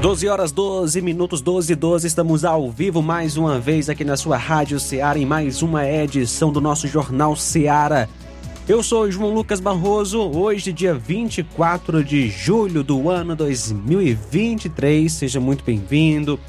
[0.00, 4.16] 12 horas 12 minutos 12 e 12, estamos ao vivo mais uma vez aqui na
[4.16, 8.08] sua Rádio Ceará em mais uma edição do nosso Jornal Ceará.
[8.66, 15.12] Eu sou João Lucas Barroso, hoje dia 24 de julho do ano 2023.
[15.12, 16.40] Seja muito bem-vindo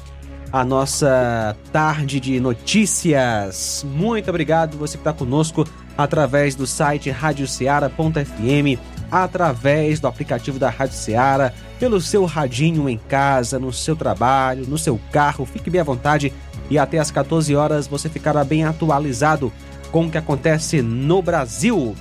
[0.50, 3.84] à nossa tarde de notícias.
[3.86, 5.66] Muito obrigado você que está conosco
[5.98, 8.80] através do site radioceara.fm,
[9.12, 14.78] através do aplicativo da Rádio Ceará pelo seu radinho em casa, no seu trabalho, no
[14.78, 15.44] seu carro.
[15.44, 16.32] Fique bem à vontade
[16.70, 19.52] e até às 14 horas você ficará bem atualizado
[19.90, 21.94] com o que acontece no Brasil.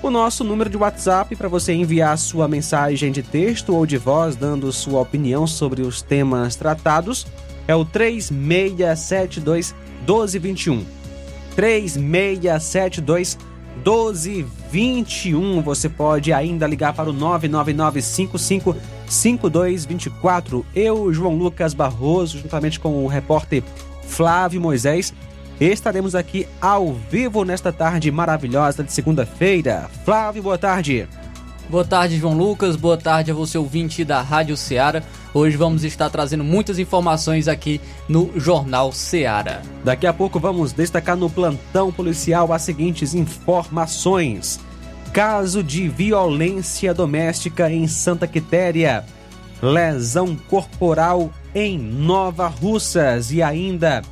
[0.00, 4.36] O nosso número de WhatsApp para você enviar sua mensagem de texto ou de voz
[4.36, 7.26] dando sua opinião sobre os temas tratados
[7.66, 9.74] é o 3672
[10.06, 10.84] 1221.
[11.56, 13.36] 3672
[13.84, 14.61] 1221.
[15.62, 20.64] Você pode ainda ligar para o 99955 5224.
[20.74, 23.62] Eu, João Lucas Barroso, juntamente com o repórter
[24.04, 25.12] Flávio Moisés,
[25.60, 29.90] estaremos aqui ao vivo nesta tarde maravilhosa de segunda-feira.
[30.04, 31.06] Flávio, boa tarde.
[31.68, 32.76] Boa tarde, João Lucas.
[32.76, 35.02] Boa tarde a você, ouvinte da Rádio Ceará.
[35.32, 39.62] Hoje vamos estar trazendo muitas informações aqui no Jornal Ceará.
[39.82, 44.60] Daqui a pouco vamos destacar no plantão policial as seguintes informações.
[45.12, 49.04] Caso de violência doméstica em Santa Quitéria.
[49.62, 53.30] Lesão corporal em Nova Russas.
[53.30, 54.02] E ainda,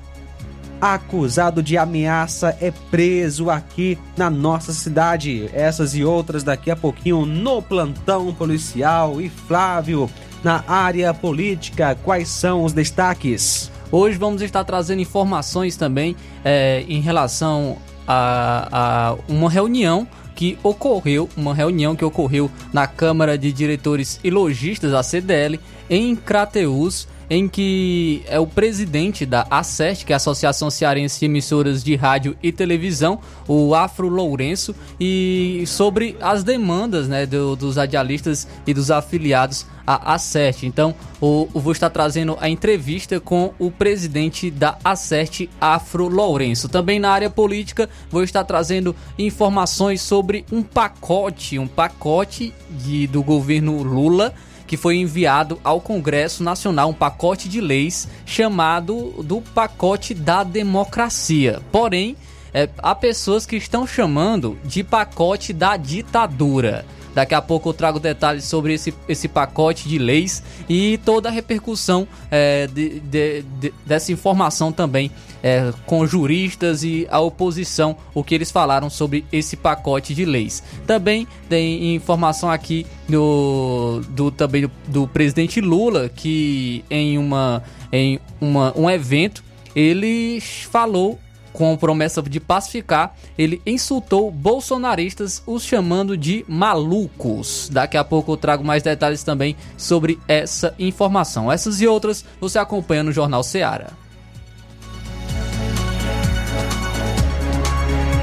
[0.81, 5.51] acusado de ameaça é preso aqui na nossa cidade.
[5.53, 9.21] Essas e outras daqui a pouquinho no plantão policial.
[9.21, 10.09] E Flávio,
[10.43, 13.71] na área política, quais são os destaques?
[13.93, 16.15] Hoje vamos estar trazendo informações também
[16.45, 17.77] é, em relação
[18.07, 24.31] a, a uma reunião que ocorreu, uma reunião que ocorreu na Câmara de Diretores e
[24.31, 30.17] Logistas, a CDL, em Crateus, em que é o presidente da ACERT, que é a
[30.17, 37.07] Associação Cearense de Emissoras de Rádio e Televisão, o Afro Lourenço, e sobre as demandas
[37.07, 40.65] né, do, dos radialistas e dos afiliados à ACERT.
[40.65, 46.69] Então, vou estar trazendo a entrevista com o presidente da ACERT, Afro Lourenço.
[46.69, 53.23] Também na área política, vou estar trazendo informações sobre um pacote, um pacote de, do
[53.23, 54.35] governo Lula
[54.71, 61.61] que foi enviado ao Congresso Nacional um pacote de leis chamado do pacote da democracia.
[61.73, 62.17] Porém,
[62.55, 66.87] é, há pessoas que estão chamando de pacote da ditadura.
[67.15, 71.33] Daqui a pouco eu trago detalhes sobre esse, esse pacote de leis e toda a
[71.33, 75.11] repercussão é, de, de, de, dessa informação também
[75.43, 80.63] é, com juristas e a oposição, o que eles falaram sobre esse pacote de leis.
[80.87, 87.63] Também tem informação aqui do, do também do, do presidente Lula que em uma
[87.93, 89.43] em uma, um evento
[89.75, 91.19] ele falou
[91.53, 97.69] com promessa de pacificar, ele insultou bolsonaristas, os chamando de malucos.
[97.71, 101.51] Daqui a pouco eu trago mais detalhes também sobre essa informação.
[101.51, 103.91] Essas e outras você acompanha no Jornal Seara.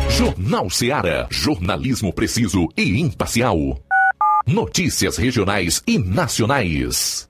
[0.10, 1.28] Jornal Seara.
[1.30, 3.78] Jornalismo preciso e imparcial.
[4.48, 7.30] Notícias regionais e nacionais.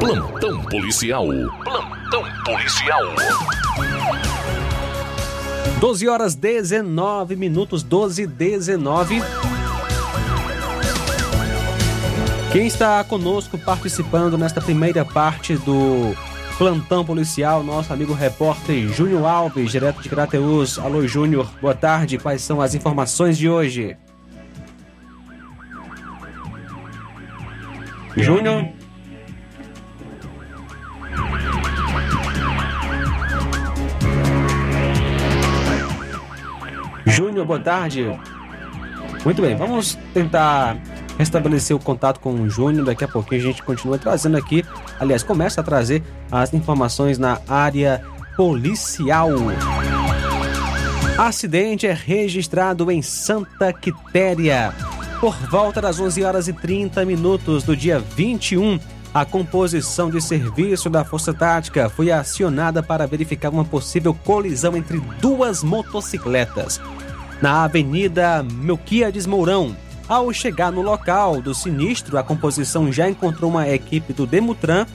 [0.00, 1.26] Plantão policial.
[1.62, 3.02] Plantão policial.
[5.78, 9.22] 12 horas 19 minutos, 12 e 19.
[12.50, 16.16] Quem está conosco participando nesta primeira parte do
[16.56, 20.78] plantão policial, nosso amigo repórter Júnior Alves, direto de Crateus.
[20.78, 22.16] Alô, Júnior, boa tarde.
[22.16, 23.98] Quais são as informações de hoje?
[28.16, 28.79] Júnior?
[37.10, 38.06] Júnior, boa tarde.
[39.24, 40.76] Muito bem, vamos tentar
[41.18, 42.86] restabelecer o contato com o Júnior.
[42.86, 44.64] Daqui a pouquinho a gente continua trazendo aqui,
[44.98, 48.02] aliás, começa a trazer as informações na área
[48.36, 49.28] policial.
[51.18, 54.72] Acidente é registrado em Santa Quitéria.
[55.20, 58.78] Por volta das 11 horas e 30 minutos do dia 21,
[59.12, 65.00] a composição de serviço da Força Tática foi acionada para verificar uma possível colisão entre
[65.20, 66.80] duas motocicletas.
[67.42, 69.74] Na Avenida Melquiades Mourão,
[70.08, 74.86] ao chegar no local do sinistro, a composição já encontrou uma equipe do Demutran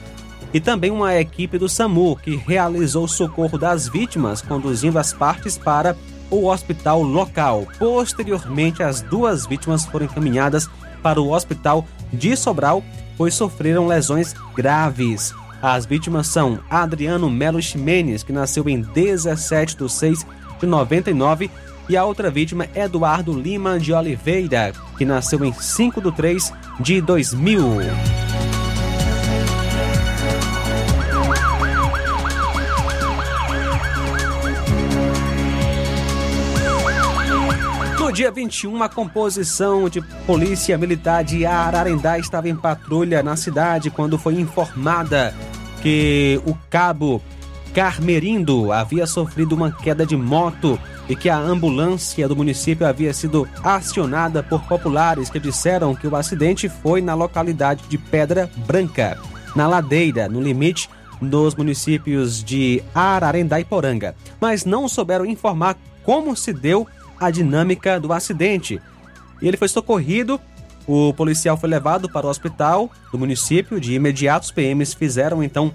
[0.52, 5.58] e também uma equipe do SAMU, que realizou o socorro das vítimas, conduzindo as partes
[5.58, 5.96] para
[6.30, 7.66] o hospital local.
[7.78, 10.68] Posteriormente, as duas vítimas foram encaminhadas
[11.02, 12.82] para o hospital de Sobral,
[13.16, 15.34] pois sofreram lesões graves.
[15.62, 20.26] As vítimas são Adriano Melo Ximenes, que nasceu em 17 de 6
[20.60, 21.50] de 99,
[21.88, 27.00] e a outra vítima Eduardo Lima de Oliveira, que nasceu em 5 de 3 de
[27.00, 28.35] 2000.
[38.16, 44.18] Dia 21, a composição de Polícia Militar de Ararendá estava em patrulha na cidade quando
[44.18, 45.34] foi informada
[45.82, 47.20] que o cabo
[47.74, 50.80] Carmerindo havia sofrido uma queda de moto
[51.10, 56.16] e que a ambulância do município havia sido acionada por populares que disseram que o
[56.16, 59.18] acidente foi na localidade de Pedra Branca,
[59.54, 60.88] na ladeira, no limite
[61.20, 66.86] dos municípios de Ararendá e Poranga, mas não souberam informar como se deu
[67.20, 68.80] a dinâmica do acidente.
[69.40, 70.40] E ele foi socorrido,
[70.86, 75.74] o policial foi levado para o hospital do município, de imediato os PMs fizeram então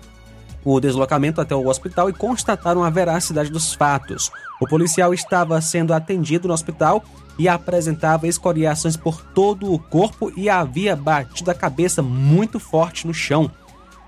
[0.63, 4.31] o deslocamento até o hospital e constataram a veracidade dos fatos.
[4.59, 7.03] O policial estava sendo atendido no hospital
[7.37, 13.13] e apresentava escoriações por todo o corpo e havia batido a cabeça muito forte no
[13.13, 13.51] chão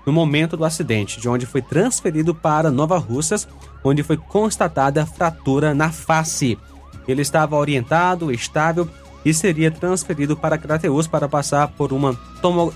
[0.06, 3.48] no momento do acidente, de onde foi transferido para Nova Russas,
[3.82, 6.58] onde foi constatada fratura na face.
[7.06, 8.88] Ele estava orientado, estável
[9.24, 12.18] e seria transferido para Crateus para passar por uma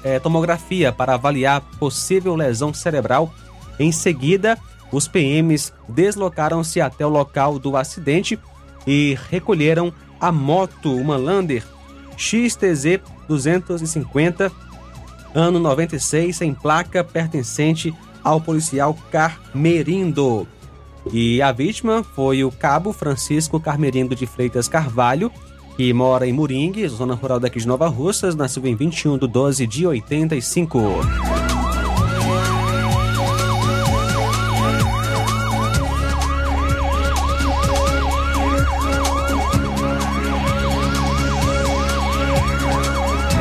[0.02, 3.32] é, tomografia para avaliar possível lesão cerebral.
[3.78, 4.58] Em seguida,
[4.90, 8.38] os PMs deslocaram-se até o local do acidente
[8.87, 11.62] e recolheram a moto, uma Lander
[12.16, 14.50] XTZ 250,
[15.35, 17.94] ano 96, em placa pertencente
[18.25, 20.49] ao policial Carmerindo.
[21.12, 25.33] E a vítima foi o cabo Francisco Carmerindo de Freitas Carvalho,
[25.76, 29.67] que mora em Moringue, zona rural daqui de Nova Russas, nasceu em 21 de 12
[29.67, 30.78] de 85.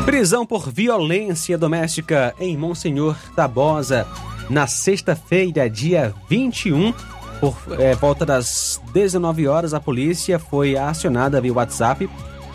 [0.05, 4.07] Prisão por violência doméstica em Monsenhor Tabosa,
[4.49, 6.91] na sexta-feira, dia 21,
[7.39, 12.09] por é, volta das 19 horas, a polícia foi acionada via WhatsApp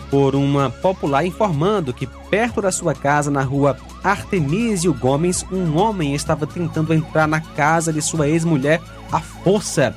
[0.09, 6.13] por uma popular informando que perto da sua casa, na rua Artemísio Gomes, um homem
[6.13, 8.79] estava tentando entrar na casa de sua ex-mulher
[9.11, 9.95] à força.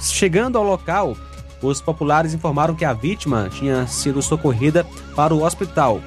[0.00, 1.16] Chegando ao local,
[1.60, 6.00] os populares informaram que a vítima tinha sido socorrida para o hospital.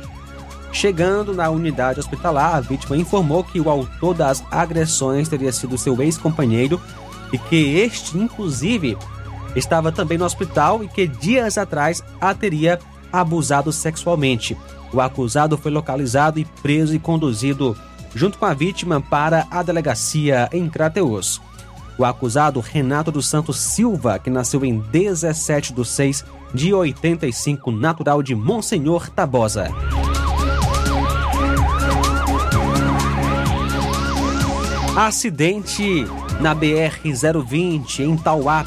[0.72, 6.02] Chegando na unidade hospitalar, a vítima informou que o autor das agressões teria sido seu
[6.02, 6.80] ex-companheiro
[7.32, 8.98] e que este, inclusive,
[9.56, 12.80] estava também no hospital e que dias atrás a teria
[13.12, 14.58] abusado sexualmente.
[14.94, 17.78] O acusado foi localizado e preso e conduzido
[18.14, 21.42] junto com a vítima para a delegacia em Crateus.
[21.98, 28.22] O acusado Renato dos Santos Silva, que nasceu em 17 de 6 de 85, natural
[28.22, 29.70] de Monsenhor Tabosa.
[34.96, 36.06] Acidente
[36.42, 38.66] na BR-020 em Tauá.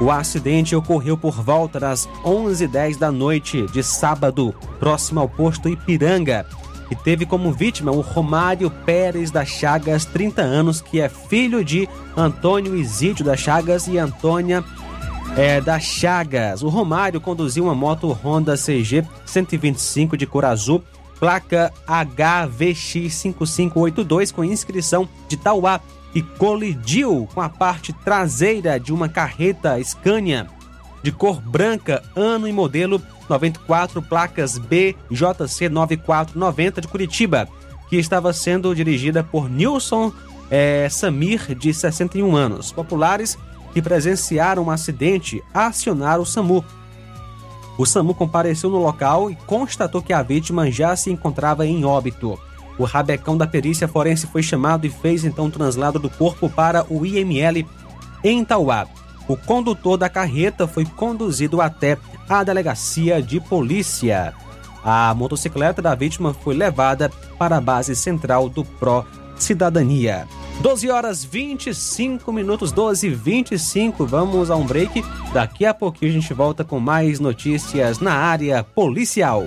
[0.00, 6.46] O acidente ocorreu por volta das 11h10 da noite de sábado, próximo ao posto Ipiranga,
[6.90, 11.88] e teve como vítima o Romário Pérez das Chagas, 30 anos, que é filho de
[12.16, 14.62] Antônio Isídio das Chagas e Antônia
[15.36, 16.62] é, das Chagas.
[16.62, 20.84] O Romário conduziu uma moto Honda CG 125 de cor azul,
[21.18, 25.80] placa HVX5582 com inscrição de Tauá
[26.14, 30.46] e colidiu com a parte traseira de uma carreta Scania
[31.02, 37.48] de cor branca, ano e modelo 94, placas BJC 9490 de Curitiba,
[37.88, 40.12] que estava sendo dirigida por Nilson
[40.50, 42.72] é, Samir, de 61 anos.
[42.72, 43.38] Populares
[43.72, 46.64] que presenciaram um acidente acionaram o SAMU.
[47.76, 52.38] O SAMU compareceu no local e constatou que a vítima já se encontrava em óbito.
[52.78, 56.86] O rabecão da perícia forense foi chamado e fez então o translado do corpo para
[56.88, 57.66] o IML
[58.22, 58.86] em Tauá.
[59.26, 64.32] O condutor da carreta foi conduzido até a delegacia de polícia.
[64.82, 69.04] A motocicleta da vítima foi levada para a base central do Pro
[69.36, 70.26] Cidadania.
[70.60, 74.06] 12 horas 25 minutos, 12 e 25.
[74.06, 75.04] Vamos a um break.
[75.32, 79.46] Daqui a pouquinho a gente volta com mais notícias na área policial.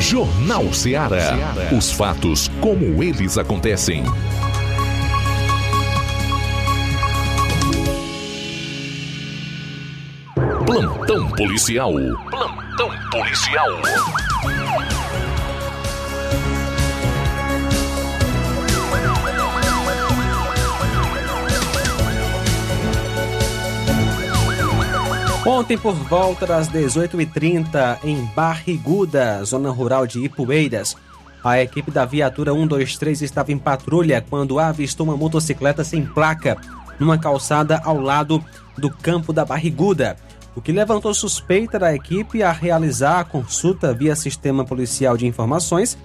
[0.00, 1.36] Jornal Ceará.
[1.76, 4.02] Os fatos como eles acontecem.
[10.66, 11.92] Plantão policial.
[12.30, 13.68] Plantão policial.
[25.44, 30.96] Ontem, por volta das 18h30, em Barriguda, zona rural de Ipueiras,
[31.42, 36.56] a equipe da viatura 123 estava em patrulha quando avistou uma motocicleta sem placa
[36.96, 38.42] numa calçada ao lado
[38.78, 40.16] do campo da Barriguda,
[40.54, 45.98] o que levantou suspeita da equipe a realizar a consulta via sistema policial de informações.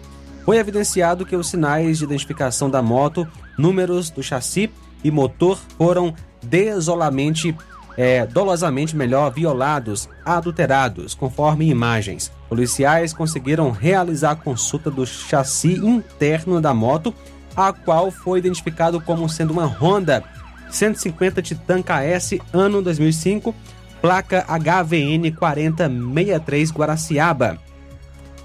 [0.44, 4.72] Foi evidenciado que os sinais de identificação da moto, números do chassi
[5.04, 7.56] e motor foram desolamente
[7.98, 12.32] é, dolosamente melhor violados, adulterados, conforme imagens.
[12.48, 17.14] Policiais conseguiram realizar a consulta do chassi interno da moto,
[17.56, 20.24] a qual foi identificado como sendo uma Honda
[20.70, 23.56] 150 Titan KS ano 2005,
[24.00, 27.58] placa HVN 4063 Guaraciaba.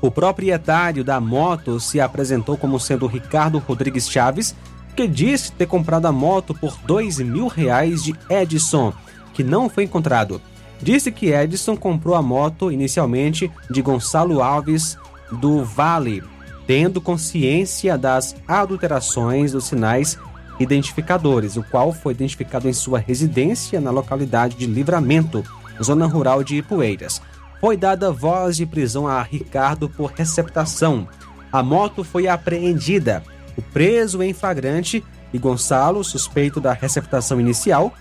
[0.00, 4.56] O proprietário da moto se apresentou como sendo Ricardo Rodrigues Chaves,
[4.96, 8.92] que disse ter comprado a moto por dois mil reais de Edson
[9.32, 10.40] que não foi encontrado.
[10.80, 14.98] Disse que Edson comprou a moto inicialmente de Gonçalo Alves
[15.30, 16.22] do Vale,
[16.66, 20.18] tendo consciência das adulterações dos sinais
[20.58, 25.44] identificadores, o qual foi identificado em sua residência na localidade de Livramento,
[25.82, 27.22] zona rural de Ipueiras.
[27.60, 31.06] Foi dada voz de prisão a Ricardo por receptação.
[31.52, 33.22] A moto foi apreendida.
[33.56, 37.94] O preso em flagrante e Gonçalo, suspeito da receptação inicial,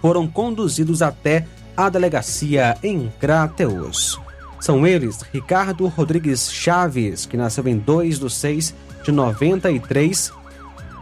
[0.00, 4.18] foram conduzidos até a delegacia em Crateus.
[4.60, 10.32] São eles Ricardo Rodrigues Chaves, que nasceu em 2 de 6 de 93.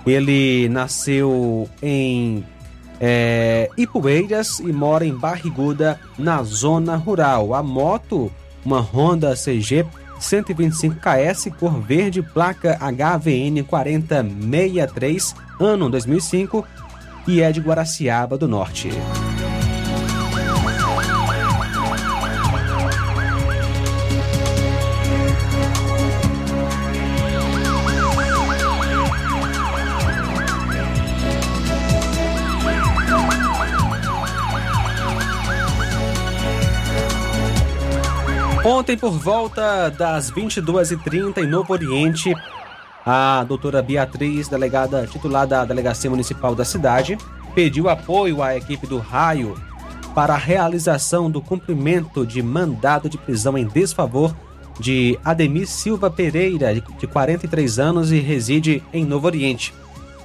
[0.07, 2.44] Ele nasceu em
[3.00, 7.54] é, Ipueiras e mora em Barriguda, na zona rural.
[7.54, 8.30] A moto,
[8.64, 9.87] uma Honda CG
[10.18, 16.64] 125 KS, cor verde, placa HVN 4063, ano 2005
[17.26, 18.90] e é de Guaraciaba do Norte.
[38.64, 42.32] Ontem, por volta das 22h30, em Novo Oriente,
[43.04, 47.18] a doutora Beatriz, delegada titular da Delegacia Municipal da cidade,
[47.54, 49.54] pediu apoio à equipe do Raio
[50.14, 54.34] para a realização do cumprimento de mandado de prisão em desfavor
[54.78, 59.74] de Ademir Silva Pereira, de 43 anos e reside em Novo Oriente.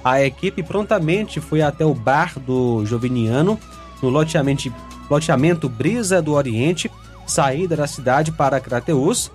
[0.02, 3.58] A equipe prontamente foi até o bar do Joviniano,
[4.02, 4.72] no loteamento,
[5.10, 6.90] loteamento Brisa do Oriente,
[7.26, 9.30] saída da cidade para Crateus,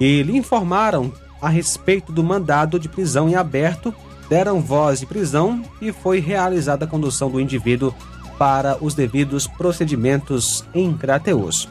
[0.00, 1.12] e lhe informaram
[1.46, 3.94] a respeito do mandado de prisão em aberto,
[4.28, 7.94] deram voz de prisão e foi realizada a condução do indivíduo
[8.36, 11.68] para os devidos procedimentos em Crateus.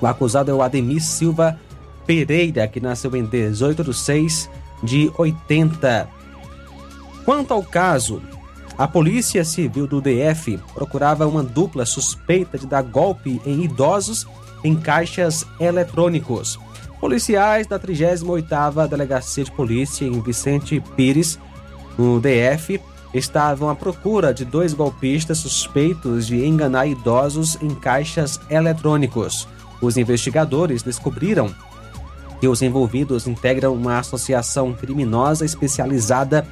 [0.00, 1.58] O acusado é o Ademir Silva
[2.06, 4.48] Pereira, que nasceu em 18 de 6
[4.84, 6.08] de 80.
[7.24, 8.22] Quanto ao caso,
[8.78, 14.28] a Polícia Civil do DF procurava uma dupla suspeita de dar golpe em idosos
[14.62, 16.56] em caixas eletrônicos.
[17.02, 21.36] Policiais da 38ª Delegacia de Polícia em Vicente Pires,
[21.98, 22.80] no DF,
[23.12, 29.48] estavam à procura de dois golpistas suspeitos de enganar idosos em caixas eletrônicos.
[29.80, 31.52] Os investigadores descobriram
[32.38, 36.46] que os envolvidos integram uma associação criminosa especializada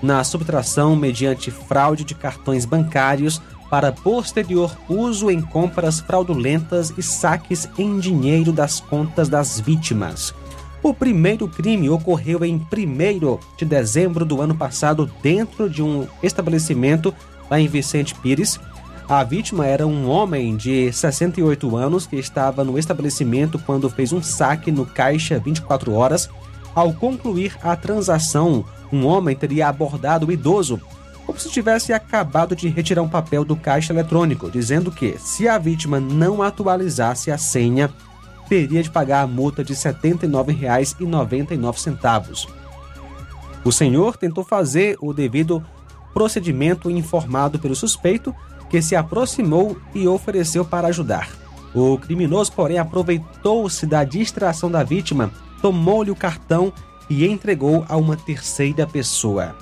[0.00, 7.68] na subtração mediante fraude de cartões bancários para posterior uso em compras fraudulentas e saques
[7.78, 10.34] em dinheiro das contas das vítimas.
[10.82, 17.12] O primeiro crime ocorreu em 1 de dezembro do ano passado dentro de um estabelecimento
[17.50, 18.60] lá em Vicente Pires,
[19.08, 24.20] a vítima era um homem de 68 anos que estava no estabelecimento quando fez um
[24.20, 26.28] saque no caixa 24 horas.
[26.74, 30.80] Ao concluir a transação, um homem teria abordado o idoso
[31.26, 35.58] como se tivesse acabado de retirar um papel do caixa eletrônico, dizendo que, se a
[35.58, 37.92] vítima não atualizasse a senha,
[38.48, 42.48] teria de pagar a multa de R$ 79,99.
[43.64, 45.60] O senhor tentou fazer o devido
[46.14, 48.32] procedimento informado pelo suspeito,
[48.70, 51.28] que se aproximou e ofereceu para ajudar.
[51.74, 56.72] O criminoso, porém, aproveitou-se da distração da vítima, tomou-lhe o cartão
[57.10, 59.54] e entregou a uma terceira pessoa.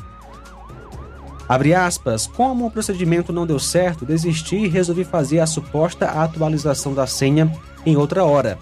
[1.49, 6.95] Abre aspas, como o procedimento não deu certo, desisti e resolvi fazer a suposta atualização
[6.95, 7.53] da senha
[7.85, 8.59] em outra hora.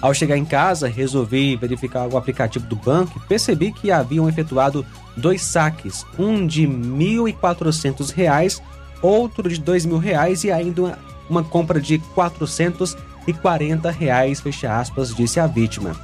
[0.00, 4.86] Ao chegar em casa, resolvi verificar o aplicativo do banco e percebi que haviam efetuado
[5.16, 8.60] dois saques, um de R$ 1.400
[9.02, 15.38] outro de mil reais e ainda uma, uma compra de 440 reais, fecha aspas, disse
[15.38, 15.94] a vítima.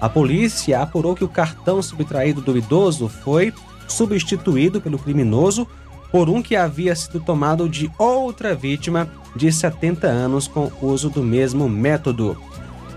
[0.00, 3.52] A polícia apurou que o cartão subtraído do idoso foi
[3.88, 5.66] substituído pelo criminoso
[6.10, 11.22] por um que havia sido tomado de outra vítima de 70 anos com uso do
[11.22, 12.36] mesmo método.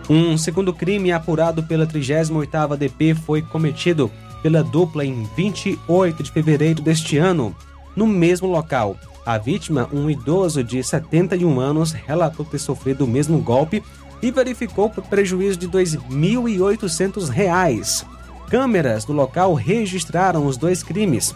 [0.10, 4.10] Um segundo crime apurado pela 38ª DP foi cometido
[4.42, 7.56] pela dupla em 28 de fevereiro deste ano,
[7.96, 8.98] no mesmo local.
[9.26, 13.84] A vítima, um idoso de 71 anos, relatou ter sofrido o mesmo golpe
[14.22, 18.19] e verificou prejuízo de R$ 2.800.
[18.50, 21.36] Câmeras do local registraram os dois crimes.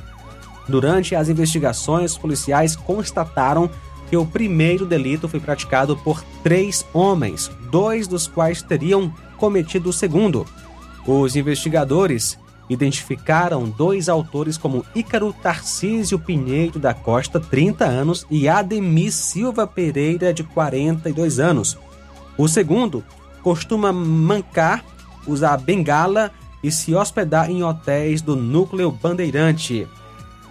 [0.67, 3.69] Durante as investigações, policiais constataram
[4.09, 9.93] que o primeiro delito foi praticado por três homens, dois dos quais teriam cometido o
[9.93, 10.45] segundo.
[11.05, 19.11] Os investigadores identificaram dois autores como Ícaro Tarcísio Pinheiro da Costa, 30 anos, e Ademir
[19.11, 21.77] Silva Pereira, de 42 anos.
[22.37, 23.03] O segundo
[23.43, 24.83] costuma mancar,
[25.27, 26.31] usar bengala
[26.63, 29.87] e se hospedar em hotéis do núcleo Bandeirante,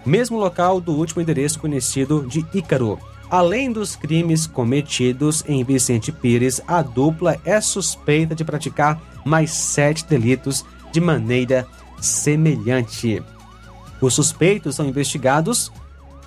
[0.05, 2.99] mesmo local do último endereço conhecido de Ícaro.
[3.29, 10.05] Além dos crimes cometidos em Vicente Pires, a dupla é suspeita de praticar mais sete
[10.05, 11.65] delitos de maneira
[11.99, 13.23] semelhante.
[13.99, 15.71] Os suspeitos são investigados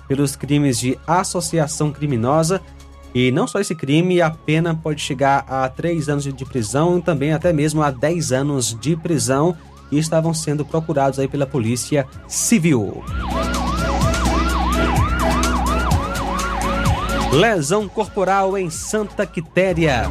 [0.07, 2.61] pelos crimes de associação criminosa
[3.13, 7.01] e não só esse crime, a pena pode chegar a três anos de prisão e
[7.01, 9.55] também até mesmo a 10 anos de prisão
[9.91, 13.03] e estavam sendo procurados aí pela Polícia Civil.
[17.31, 20.09] Lesão corporal em Santa Quitéria.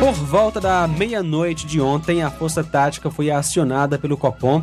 [0.00, 4.62] Por volta da meia-noite de ontem, a Força Tática foi acionada pelo Copom,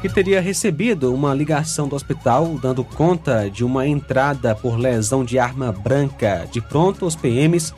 [0.00, 5.38] que teria recebido uma ligação do hospital dando conta de uma entrada por lesão de
[5.38, 6.46] arma branca.
[6.52, 7.74] De pronto, os PMs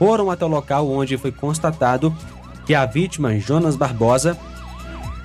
[0.00, 2.10] foram até o local onde foi constatado
[2.64, 4.34] que a vítima, Jonas Barbosa,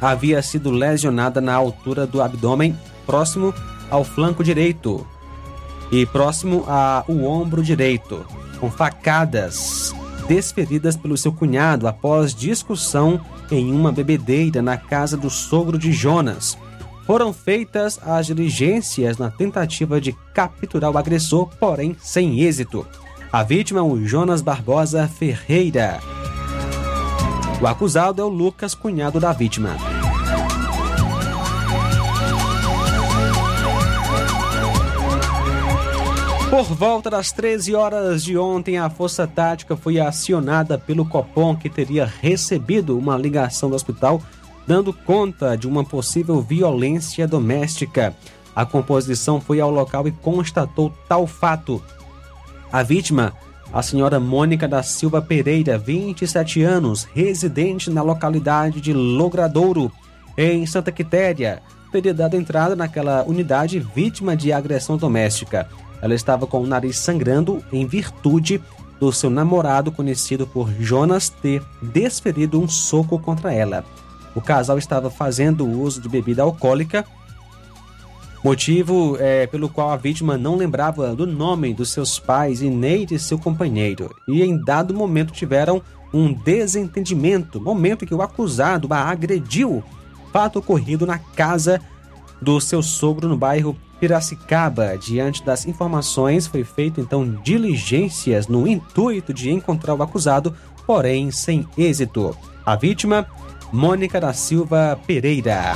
[0.01, 3.53] havia sido lesionada na altura do abdômen, próximo
[3.89, 5.07] ao flanco direito.
[5.91, 8.25] e próximo ao ombro direito,
[8.59, 9.93] com facadas
[10.27, 16.57] desferidas pelo seu cunhado após discussão em uma bebedeira na casa do sogro de Jonas.
[17.05, 22.85] Foram feitas as diligências na tentativa de capturar o agressor, porém sem êxito.
[23.35, 25.99] A vítima é o Jonas Barbosa Ferreira.
[27.61, 29.75] O acusado é o Lucas, cunhado da vítima.
[36.49, 41.69] Por volta das 13 horas de ontem, a Força Tática foi acionada pelo Copom, que
[41.69, 44.21] teria recebido uma ligação do hospital
[44.65, 48.15] dando conta de uma possível violência doméstica.
[48.55, 51.83] A composição foi ao local e constatou tal fato.
[52.71, 53.33] A vítima,
[53.71, 59.91] a senhora Mônica da Silva Pereira, 27 anos, residente na localidade de Logradouro,
[60.37, 65.69] em Santa Quitéria, teria dado entrada naquela unidade vítima de agressão doméstica.
[66.01, 68.61] Ela estava com o nariz sangrando em virtude
[68.99, 73.83] do seu namorado, conhecido por Jonas, ter desferido um soco contra ela.
[74.33, 77.05] O casal estava fazendo uso de bebida alcoólica,
[78.45, 83.03] motivo é, pelo qual a vítima não lembrava do nome dos seus pais e nem
[83.03, 84.15] de seu companheiro.
[84.27, 85.81] E em dado momento tiveram
[86.13, 89.83] um desentendimento, momento que o acusado a agrediu,
[90.31, 91.81] fato ocorrido na casa
[92.39, 94.95] do seu sogro no bairro Piracicaba.
[94.95, 100.55] Diante das informações, foi feito então diligências no intuito de encontrar o acusado,
[100.85, 102.37] porém sem êxito.
[102.63, 103.25] A vítima,
[103.73, 105.73] Mônica da Silva Pereira.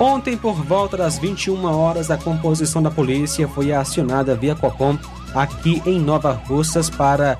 [0.00, 4.96] Ontem, por volta das 21 horas, a composição da polícia foi acionada via Copom
[5.34, 7.36] aqui em Nova Russas para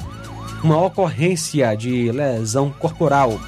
[0.63, 3.39] uma ocorrência de lesão corporal.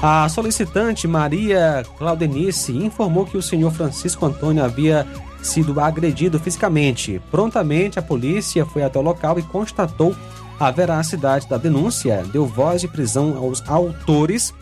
[0.00, 5.04] A solicitante Maria Claudenice informou que o senhor Francisco Antônio havia
[5.42, 7.20] sido agredido fisicamente.
[7.32, 10.14] Prontamente, a polícia foi até o local e constatou
[10.60, 14.54] a veracidade da denúncia, deu voz de prisão aos autores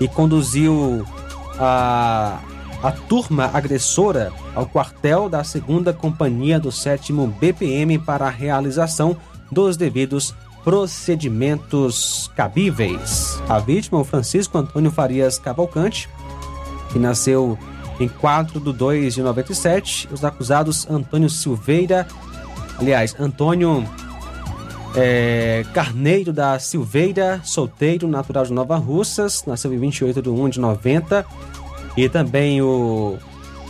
[0.00, 1.04] e conduziu
[1.58, 2.40] a,
[2.82, 9.16] a turma agressora ao quartel da segunda companhia do sétimo BPM para a realização
[9.50, 13.40] dos devidos procedimentos cabíveis.
[13.48, 16.08] A vítima, o Francisco Antônio Farias Cavalcante,
[16.92, 17.58] que nasceu
[17.98, 20.08] em 4 de 2 de 97.
[20.12, 22.06] Os acusados Antônio Silveira,
[22.78, 23.84] aliás, Antônio
[24.94, 30.60] é, Carneiro da Silveira, solteiro, natural de Nova Russas, nasceu em 28 de 1 de
[30.60, 31.24] 90.
[31.96, 33.16] E também o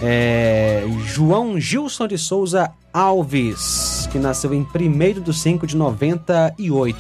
[0.01, 6.99] é, João Gilson de Souza Alves, que nasceu em 1 de 5 de 98.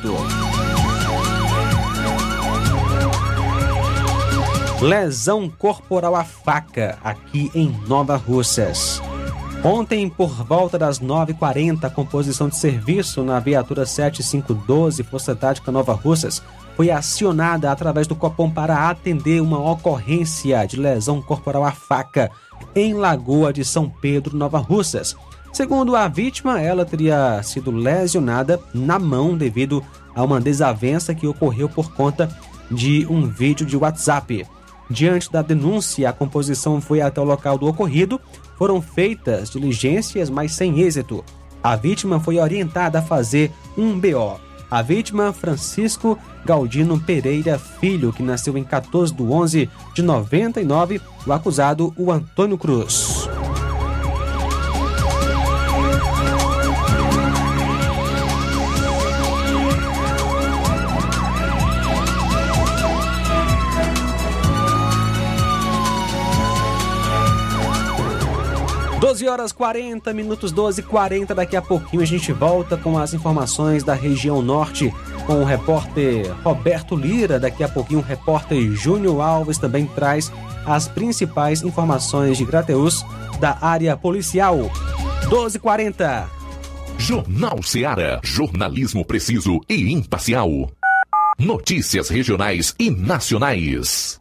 [4.80, 9.02] Lesão corporal à faca aqui em Nova Russas.
[9.64, 16.40] Ontem, por volta das 9h40, composição de serviço na viatura 7512, Força Tática Nova Russas,
[16.76, 22.30] foi acionada através do Copom para atender uma ocorrência de lesão corporal à faca
[22.72, 25.16] em Lagoa de São Pedro, Nova Russas.
[25.52, 29.82] Segundo a vítima, ela teria sido lesionada na mão devido
[30.14, 32.30] a uma desavença que ocorreu por conta
[32.70, 34.46] de um vídeo de WhatsApp.
[34.90, 38.20] Diante da denúncia, a composição foi até o local do ocorrido.
[38.56, 41.24] Foram feitas diligências, mas sem êxito.
[41.62, 44.40] A vítima foi orientada a fazer um BO.
[44.70, 51.00] A vítima, Francisco Galdino Pereira Filho, que nasceu em 14 de 11 de 99.
[51.26, 53.28] O acusado, o Antônio Cruz.
[69.08, 71.34] 12 horas 40 minutos, 12 e 40.
[71.34, 74.92] Daqui a pouquinho a gente volta com as informações da região norte
[75.26, 77.40] com o repórter Roberto Lira.
[77.40, 80.30] Daqui a pouquinho o repórter Júnior Alves também traz
[80.66, 83.02] as principais informações de Grateus
[83.40, 84.70] da área policial.
[85.30, 86.28] 12:40.
[86.98, 90.70] Jornal Ceará, jornalismo preciso e imparcial.
[91.38, 94.20] Notícias regionais e nacionais.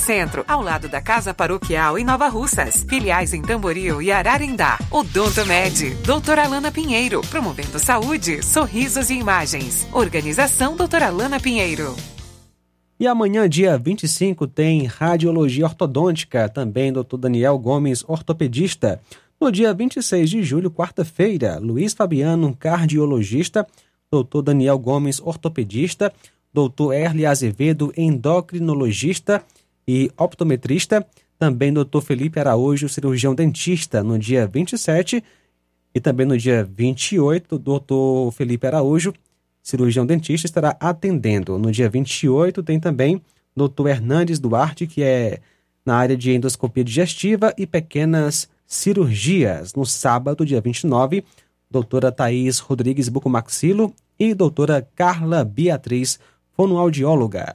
[0.00, 2.84] Centro, ao lado da Casa Paroquial em Nova Russas.
[2.88, 4.78] Filiais em Tamboril e Ararindá.
[4.90, 9.86] Odonto Med, doutora Alana Pinheiro, promovendo saúde, sorrisos e imagens.
[9.92, 11.94] Organização doutora Alana Pinheiro.
[12.98, 17.16] E amanhã, dia 25, tem Radiologia Ortodôntica, também Dr.
[17.18, 19.00] Daniel Gomes, ortopedista.
[19.40, 23.66] No dia 26 de julho, quarta-feira, Luiz Fabiano, cardiologista,
[24.12, 24.42] Dr.
[24.42, 26.12] Daniel Gomes, ortopedista,
[26.52, 26.92] Dr.
[26.92, 29.44] Erle Azevedo, endocrinologista
[29.90, 31.04] e optometrista.
[31.36, 32.00] Também Dr.
[32.00, 35.24] Felipe Araújo, cirurgião dentista, no dia 27.
[35.92, 38.30] E também no dia 28, Dr.
[38.32, 39.12] Felipe Araújo,
[39.60, 41.58] cirurgião dentista, estará atendendo.
[41.58, 43.20] No dia 28 tem também
[43.56, 43.88] Dr.
[43.88, 45.40] Hernandes Duarte, que é
[45.84, 49.74] na área de endoscopia digestiva e pequenas cirurgias.
[49.74, 51.24] No sábado, dia 29,
[51.68, 56.20] doutora Thaís Rodrigues Bucomaxilo e doutora Carla Beatriz,
[56.52, 57.54] fonoaudióloga.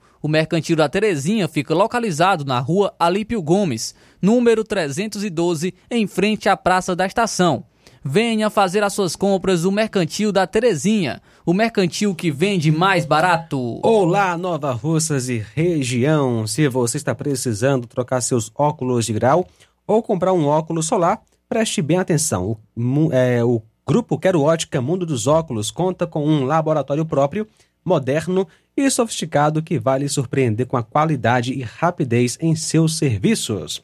[0.21, 6.55] O Mercantil da Terezinha fica localizado na rua Alípio Gomes, número 312, em frente à
[6.55, 7.63] Praça da Estação.
[8.03, 13.79] Venha fazer as suas compras no Mercantil da Terezinha, o mercantil que vende mais barato.
[13.83, 16.45] Olá, Nova Russas e região.
[16.45, 19.47] Se você está precisando trocar seus óculos de grau
[19.87, 22.57] ou comprar um óculos solar, preste bem atenção.
[22.75, 27.47] O, é, o Grupo Quero Ótica Mundo dos Óculos conta com um laboratório próprio,
[27.83, 33.83] moderno e sofisticado que vai lhe surpreender com a qualidade e rapidez em seus serviços.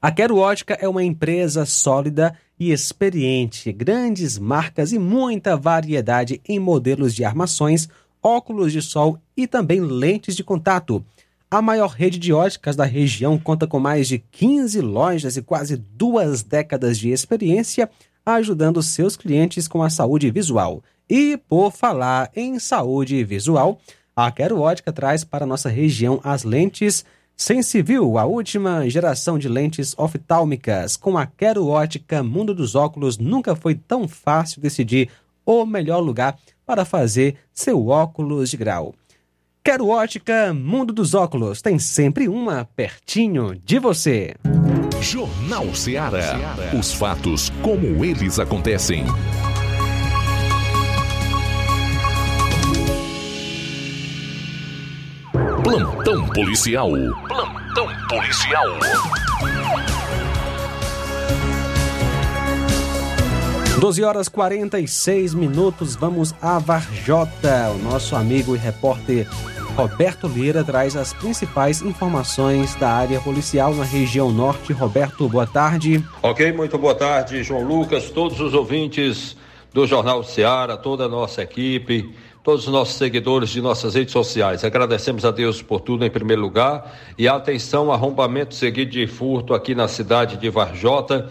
[0.00, 6.58] A Quero Ótica é uma empresa sólida e experiente, grandes marcas e muita variedade em
[6.58, 7.88] modelos de armações,
[8.22, 11.04] óculos de sol e também lentes de contato.
[11.50, 15.76] A maior rede de óticas da região conta com mais de 15 lojas e quase
[15.76, 17.88] duas décadas de experiência,
[18.26, 20.82] ajudando seus clientes com a saúde visual.
[21.08, 23.80] E por falar em saúde visual,
[24.16, 27.04] a Quero Ótica traz para nossa região as lentes
[27.36, 30.96] Sensivil, a última geração de lentes oftálmicas.
[30.96, 35.10] Com a Quero Ótica Mundo dos Óculos, nunca foi tão fácil decidir
[35.44, 38.94] o melhor lugar para fazer seu óculos de grau.
[39.64, 44.34] Quero Ótica Mundo dos Óculos, tem sempre uma pertinho de você.
[45.00, 46.38] Jornal Ceará.
[46.78, 49.04] Os fatos como eles acontecem.
[55.64, 56.90] Plantão policial.
[57.26, 58.66] Plantão policial.
[63.80, 67.70] 12 horas 46 minutos, vamos a Varjota.
[67.70, 69.26] O nosso amigo e repórter
[69.74, 74.74] Roberto Lira traz as principais informações da área policial na região norte.
[74.74, 76.04] Roberto, boa tarde.
[76.22, 79.34] Ok, muito boa tarde, João Lucas, todos os ouvintes
[79.72, 82.14] do Jornal Seara, toda a nossa equipe,
[82.44, 84.64] todos os nossos seguidores de nossas redes sociais.
[84.64, 89.74] Agradecemos a Deus por tudo em primeiro lugar e atenção, arrombamento seguido de furto aqui
[89.74, 91.30] na cidade de Varjota.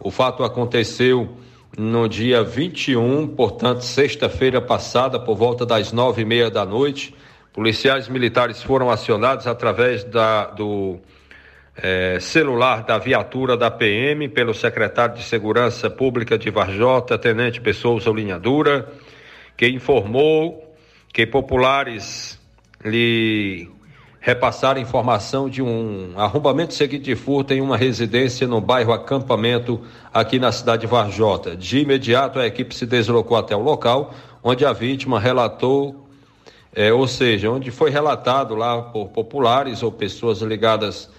[0.00, 1.36] O fato aconteceu
[1.76, 7.14] no dia 21, portanto, sexta-feira passada, por volta das nove e meia da noite.
[7.52, 10.98] Policiais militares foram acionados através da, do
[11.76, 18.00] é, celular da viatura da PM pelo secretário de Segurança Pública de Varjota, Tenente Pessoa
[18.14, 18.90] Linhadura,
[19.56, 20.74] que informou
[21.12, 22.38] que populares
[22.84, 23.70] lhe
[24.20, 29.82] repassaram informação de um arrombamento seguido de furto em uma residência no bairro Acampamento,
[30.12, 31.54] aqui na cidade de Varjota.
[31.54, 36.08] De imediato, a equipe se deslocou até o local, onde a vítima relatou,
[36.74, 41.10] é, ou seja, onde foi relatado lá por populares ou pessoas ligadas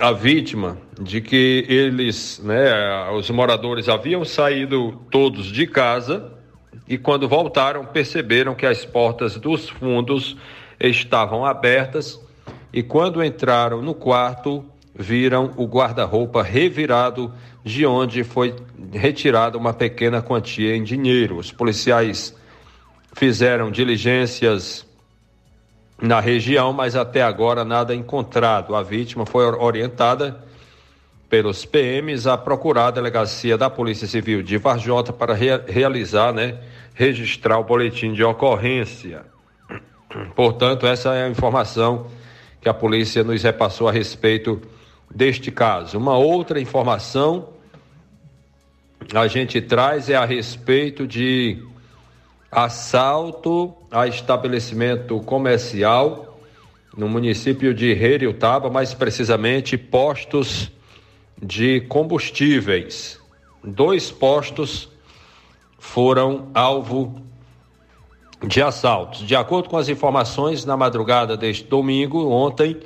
[0.00, 6.41] à vítima, de que eles, né, os moradores haviam saído todos de casa
[6.88, 10.36] e quando voltaram perceberam que as portas dos fundos
[10.80, 12.20] estavam abertas
[12.72, 14.64] e quando entraram no quarto,
[14.94, 18.54] viram o guarda-roupa revirado, de onde foi
[18.92, 21.36] retirada uma pequena quantia em dinheiro.
[21.36, 22.34] Os policiais
[23.14, 24.86] fizeram diligências
[26.00, 28.74] na região, mas até agora nada encontrado.
[28.74, 30.42] A vítima foi orientada
[31.32, 36.58] pelos PMs a procurar a delegacia da Polícia Civil de Varjota para re realizar, né,
[36.92, 39.24] registrar o boletim de ocorrência.
[40.36, 42.08] Portanto, essa é a informação
[42.60, 44.60] que a polícia nos repassou a respeito
[45.10, 45.96] deste caso.
[45.96, 47.48] Uma outra informação
[49.14, 51.64] a gente traz é a respeito de
[52.50, 56.38] assalto a estabelecimento comercial
[56.94, 60.70] no município de Reriutaba, mais precisamente postos
[61.42, 63.18] de combustíveis.
[63.64, 64.88] Dois postos
[65.78, 67.20] foram alvo
[68.46, 69.26] de assaltos.
[69.26, 72.78] De acordo com as informações, na madrugada deste domingo, ontem,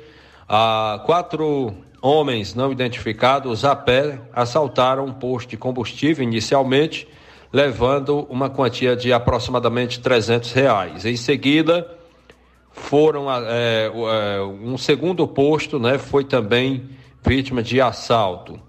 [0.49, 7.07] ah, quatro homens não identificados a pé assaltaram um posto de combustível inicialmente,
[7.51, 11.05] levando uma quantia de aproximadamente 300 reais.
[11.05, 11.87] Em seguida,
[12.71, 13.89] foram é,
[14.61, 16.87] um segundo posto, né, foi também
[17.23, 18.59] vítima de assalto,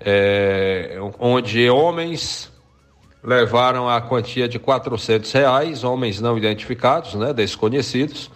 [0.00, 2.52] é, onde homens
[3.22, 8.30] levaram a quantia de quatrocentos reais, homens não identificados, né, desconhecidos,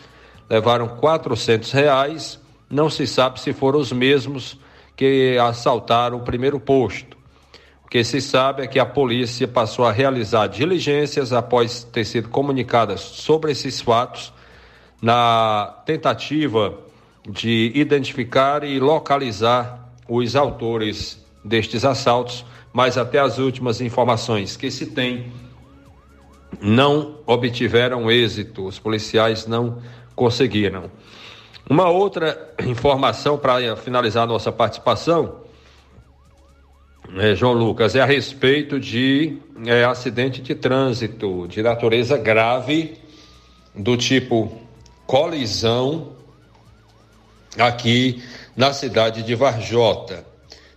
[0.48, 4.58] levaram quatrocentos reais, não se sabe se foram os mesmos
[4.96, 7.16] que assaltaram o primeiro posto.
[7.84, 12.28] O que se sabe é que a polícia passou a realizar diligências após ter sido
[12.28, 14.32] comunicada sobre esses fatos,
[15.00, 16.78] na tentativa
[17.28, 24.86] de identificar e localizar os autores destes assaltos mas até as últimas informações que se
[24.86, 25.32] tem
[26.60, 29.80] não obtiveram êxito, os policiais não
[30.14, 30.90] conseguiram.
[31.68, 35.40] Uma outra informação para finalizar nossa participação,
[37.16, 42.98] é, João Lucas, é a respeito de é, acidente de trânsito de natureza grave,
[43.74, 44.60] do tipo
[45.06, 46.12] colisão,
[47.58, 48.22] aqui
[48.56, 50.24] na cidade de Varjota.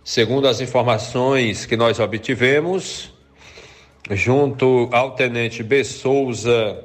[0.03, 3.13] Segundo as informações que nós obtivemos,
[4.11, 5.83] junto ao tenente B.
[5.83, 6.83] Souza,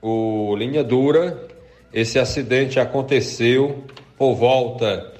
[0.00, 1.46] o Linha Dura,
[1.92, 3.84] esse acidente aconteceu
[4.16, 5.12] por volta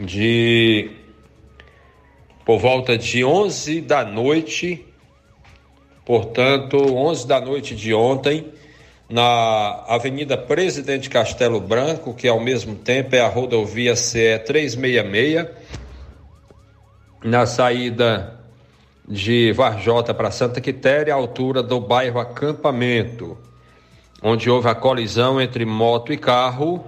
[0.00, 0.90] de
[2.44, 4.84] por volta de 11 da noite,
[6.04, 8.52] portanto, 11 da noite de ontem,
[9.08, 15.46] na Avenida Presidente Castelo Branco, que ao mesmo tempo é a rodovia CE 366,
[17.22, 18.40] na saída
[19.06, 23.36] de Varjota para Santa Quitéria, à altura do bairro Acampamento,
[24.22, 26.84] onde houve a colisão entre moto e carro.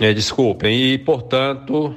[0.00, 1.94] É, desculpem, e portanto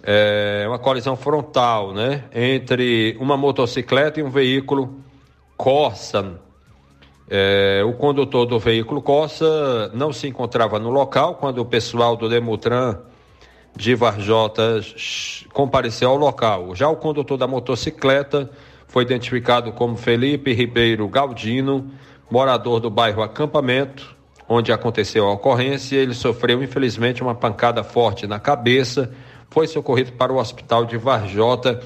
[0.00, 5.00] é uma colisão frontal, né, entre uma motocicleta e um veículo
[5.56, 6.45] Corsa
[7.28, 12.28] é, o condutor do veículo Corsa não se encontrava no local quando o pessoal do
[12.28, 12.98] Demutran
[13.74, 14.80] de Varjota
[15.52, 16.74] compareceu ao local.
[16.74, 18.48] Já o condutor da motocicleta
[18.86, 21.90] foi identificado como Felipe Ribeiro Galdino,
[22.30, 24.14] morador do bairro Acampamento,
[24.48, 25.96] onde aconteceu a ocorrência.
[25.96, 29.12] Ele sofreu, infelizmente, uma pancada forte na cabeça,
[29.50, 31.80] foi socorrido para o hospital de Varjota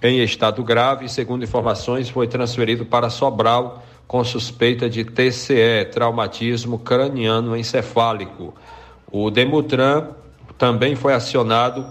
[0.00, 1.08] em estado grave.
[1.08, 8.54] Segundo informações, foi transferido para Sobral com suspeita de TCE, traumatismo craniano encefálico.
[9.12, 10.08] O Demutran
[10.56, 11.86] também foi acionado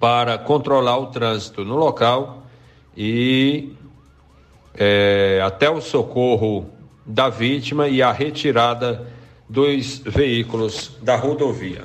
[0.00, 2.42] para controlar o trânsito no local
[2.96, 3.74] e
[4.74, 6.70] é, até o socorro
[7.04, 9.06] da vítima e a retirada
[9.48, 11.84] dos veículos da rodovia.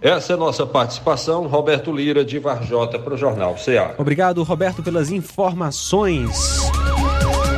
[0.00, 1.46] Essa é nossa participação.
[1.46, 3.94] Roberto Lira, de Varjota, para o Jornal CA.
[3.96, 6.70] Obrigado, Roberto, pelas informações.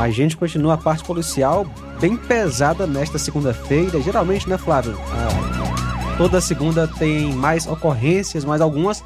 [0.01, 1.67] A gente continua a parte policial
[2.01, 4.01] bem pesada nesta segunda-feira.
[4.01, 4.99] Geralmente, né, Flávio?
[5.13, 9.03] Ah, toda segunda tem mais ocorrências, mas algumas.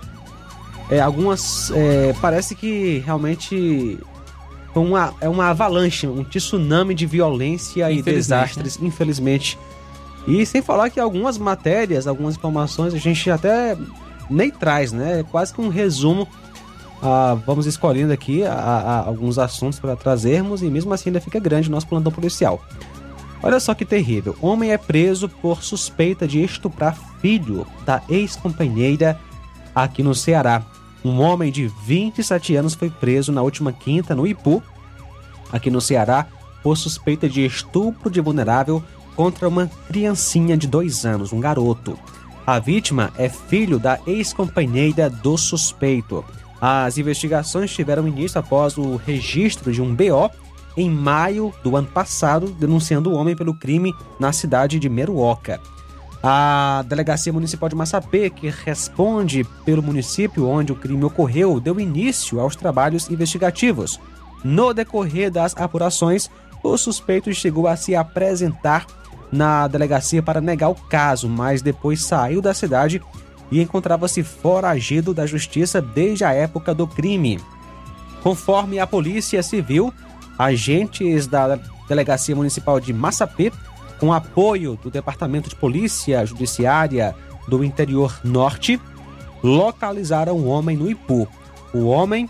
[0.91, 1.71] É, algumas.
[1.75, 3.99] É, parece que realmente
[4.75, 8.87] uma, é uma avalanche, um tsunami de violência e desastres, né?
[8.87, 9.59] infelizmente.
[10.27, 13.77] E sem falar que algumas matérias, algumas informações a gente até
[14.29, 15.21] nem traz, né?
[15.21, 16.29] É quase que um resumo.
[17.01, 21.39] Ah, vamos escolhendo aqui a, a, alguns assuntos para trazermos e mesmo assim ainda fica
[21.39, 22.61] grande o nosso plantão policial.
[23.43, 24.37] Olha só que terrível.
[24.41, 29.19] Homem é preso por suspeita de estuprar filho da ex-companheira
[29.75, 30.63] aqui no Ceará.
[31.05, 34.61] Um homem de 27 anos foi preso na última quinta no Ipu,
[35.53, 36.27] aqui no Ceará,
[36.63, 38.83] por suspeita de estupro de vulnerável
[39.15, 41.97] contra uma criancinha de dois anos, um garoto.
[42.45, 46.25] A vítima é filho da ex-companheira do suspeito.
[46.61, 50.31] As investigações tiveram início após o registro de um BO
[50.77, 55.61] em maio do ano passado, denunciando o homem pelo crime na cidade de Meruoca.
[56.23, 62.41] A Delegacia Municipal de Massapê, que responde pelo município onde o crime ocorreu, deu início
[62.41, 64.01] aos trabalhos investigativos.
[64.43, 66.29] No decorrer das apurações,
[66.63, 68.87] o suspeito chegou a se apresentar
[69.31, 73.01] na delegacia para negar o caso, mas depois saiu da cidade
[73.51, 77.41] e encontrava-se foragido da justiça desde a época do crime.
[78.23, 79.93] Conforme a Polícia Civil,
[80.39, 83.53] agentes da Delegacia Municipal de Massapê
[83.99, 87.15] com apoio do Departamento de Polícia Judiciária
[87.49, 88.81] do Interior Norte,
[89.43, 91.27] localizaram o homem no Ipu.
[91.73, 92.29] O homem,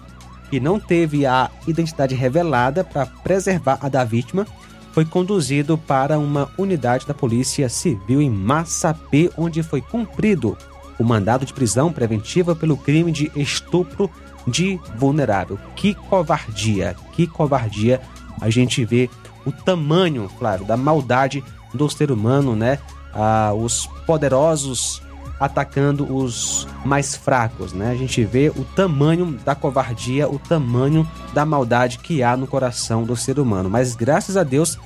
[0.48, 4.46] que não teve a identidade revelada para preservar a da vítima,
[4.92, 10.56] foi conduzido para uma unidade da Polícia Civil em Massapê, onde foi cumprido
[10.98, 14.10] o mandado de prisão preventiva pelo crime de estupro
[14.46, 15.58] de vulnerável.
[15.76, 18.00] Que covardia, que covardia
[18.40, 19.10] a gente vê
[19.44, 21.42] o tamanho, claro, da maldade
[21.74, 22.78] do ser humano, né?
[23.12, 25.02] Ah, os poderosos
[25.40, 27.90] atacando os mais fracos, né?
[27.90, 33.04] A gente vê o tamanho da covardia, o tamanho da maldade que há no coração
[33.04, 33.70] do ser humano.
[33.70, 34.78] Mas graças a Deus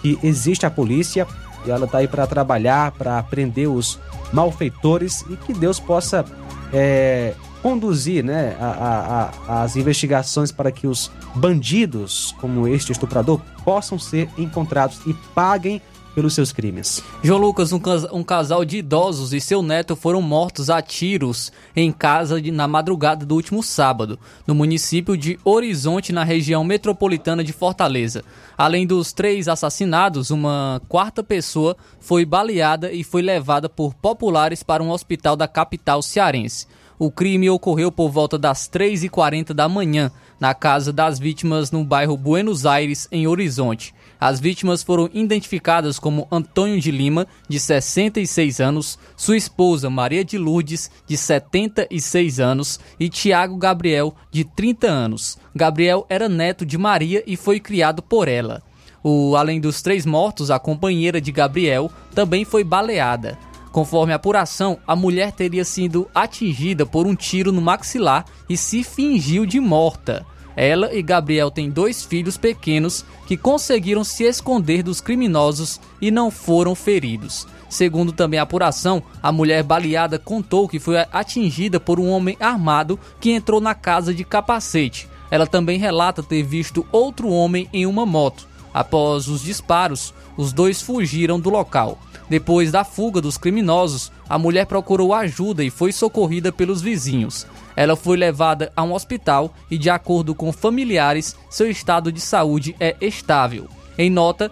[0.00, 1.26] que existe a polícia
[1.66, 3.98] e ela está aí para trabalhar, para prender os
[4.32, 6.24] malfeitores e que Deus possa
[6.72, 13.40] é, conduzir né, a, a, a, as investigações para que os bandidos, como este estuprador,
[13.64, 15.80] possam ser encontrados e paguem
[16.18, 17.00] pelos seus crimes.
[17.22, 21.92] João Lucas, um, um, casal de idosos e seu neto foram mortos a tiros em
[21.92, 27.52] casa de, na madrugada do último sábado, no município de Horizonte, na região metropolitana de
[27.52, 28.24] Fortaleza.
[28.56, 34.82] Além dos três assassinados, uma quarta pessoa foi baleada e foi levada por populares para
[34.82, 36.66] um hospital da capital cearense.
[36.98, 40.10] O crime ocorreu por volta das 3h40 da manhã,
[40.40, 43.94] na casa das vítimas no bairro Buenos Aires, em Horizonte.
[44.20, 50.36] As vítimas foram identificadas como Antônio de Lima, de 66 anos, sua esposa Maria de
[50.36, 55.38] Lourdes, de 76 anos, e Tiago Gabriel, de 30 anos.
[55.54, 58.60] Gabriel era neto de Maria e foi criado por ela.
[59.04, 63.38] O, além dos três mortos, a companheira de Gabriel também foi baleada.
[63.70, 68.82] Conforme a apuração, a mulher teria sido atingida por um tiro no maxilar e se
[68.82, 70.26] fingiu de morta.
[70.60, 76.32] Ela e Gabriel têm dois filhos pequenos que conseguiram se esconder dos criminosos e não
[76.32, 77.46] foram feridos.
[77.68, 82.98] Segundo também a apuração, a mulher baleada contou que foi atingida por um homem armado
[83.20, 85.08] que entrou na casa de capacete.
[85.30, 88.48] Ela também relata ter visto outro homem em uma moto.
[88.72, 91.98] Após os disparos, os dois fugiram do local.
[92.28, 97.46] Depois da fuga dos criminosos, a mulher procurou ajuda e foi socorrida pelos vizinhos.
[97.74, 102.76] Ela foi levada a um hospital e, de acordo com familiares, seu estado de saúde
[102.78, 103.68] é estável.
[103.96, 104.48] Em nota,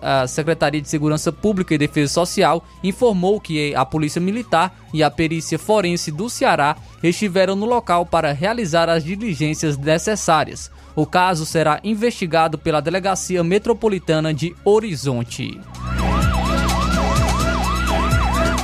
[0.00, 5.10] a Secretaria de Segurança Pública e Defesa Social informou que a Polícia Militar e a
[5.10, 10.70] Perícia Forense do Ceará estiveram no local para realizar as diligências necessárias.
[10.96, 15.60] O caso será investigado pela Delegacia Metropolitana de Horizonte.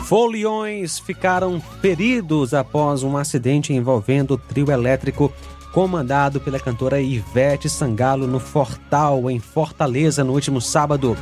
[0.05, 5.33] Foliões ficaram feridos após um acidente envolvendo trio elétrico
[5.73, 11.17] comandado pela cantora Ivete Sangalo no Fortal, em Fortaleza, no último sábado.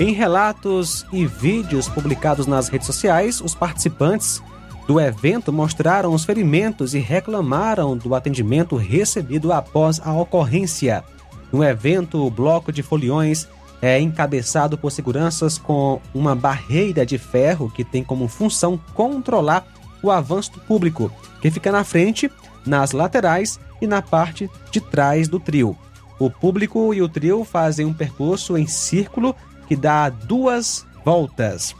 [0.00, 4.42] Em relatos e vídeos publicados nas redes sociais, os participantes
[4.86, 11.04] do evento mostraram os ferimentos e reclamaram do atendimento recebido após a ocorrência.
[11.52, 13.46] No evento, o bloco de foliões
[13.80, 19.66] é encabeçado por seguranças com uma barreira de ferro que tem como função controlar
[20.02, 21.10] o avanço do público,
[21.40, 22.30] que fica na frente,
[22.66, 25.76] nas laterais e na parte de trás do trio.
[26.18, 29.34] O público e o trio fazem um percurso em círculo
[29.66, 31.74] que dá duas voltas.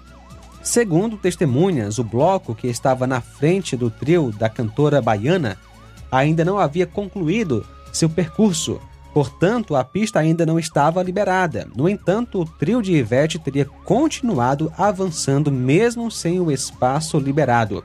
[0.63, 5.59] Segundo testemunhas, o bloco que estava na frente do trio da cantora baiana
[6.11, 8.81] ainda não havia concluído seu percurso,
[9.13, 11.69] portanto, a pista ainda não estava liberada.
[11.75, 17.85] No entanto, o trio de Ivete teria continuado avançando mesmo sem o espaço liberado.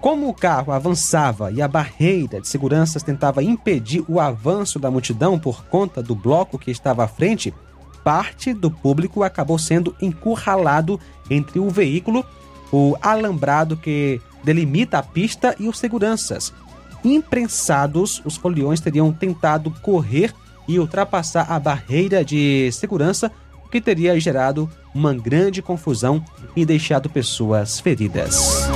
[0.00, 5.38] Como o carro avançava e a barreira de segurança tentava impedir o avanço da multidão
[5.38, 7.54] por conta do bloco que estava à frente,
[8.04, 10.98] parte do público acabou sendo encurralado
[11.30, 12.24] entre o veículo,
[12.72, 16.52] o alambrado que delimita a pista e os seguranças.
[17.04, 20.32] Imprensados, os foliões teriam tentado correr
[20.68, 23.30] e ultrapassar a barreira de segurança,
[23.64, 26.24] o que teria gerado uma grande confusão
[26.54, 28.68] e deixado pessoas feridas.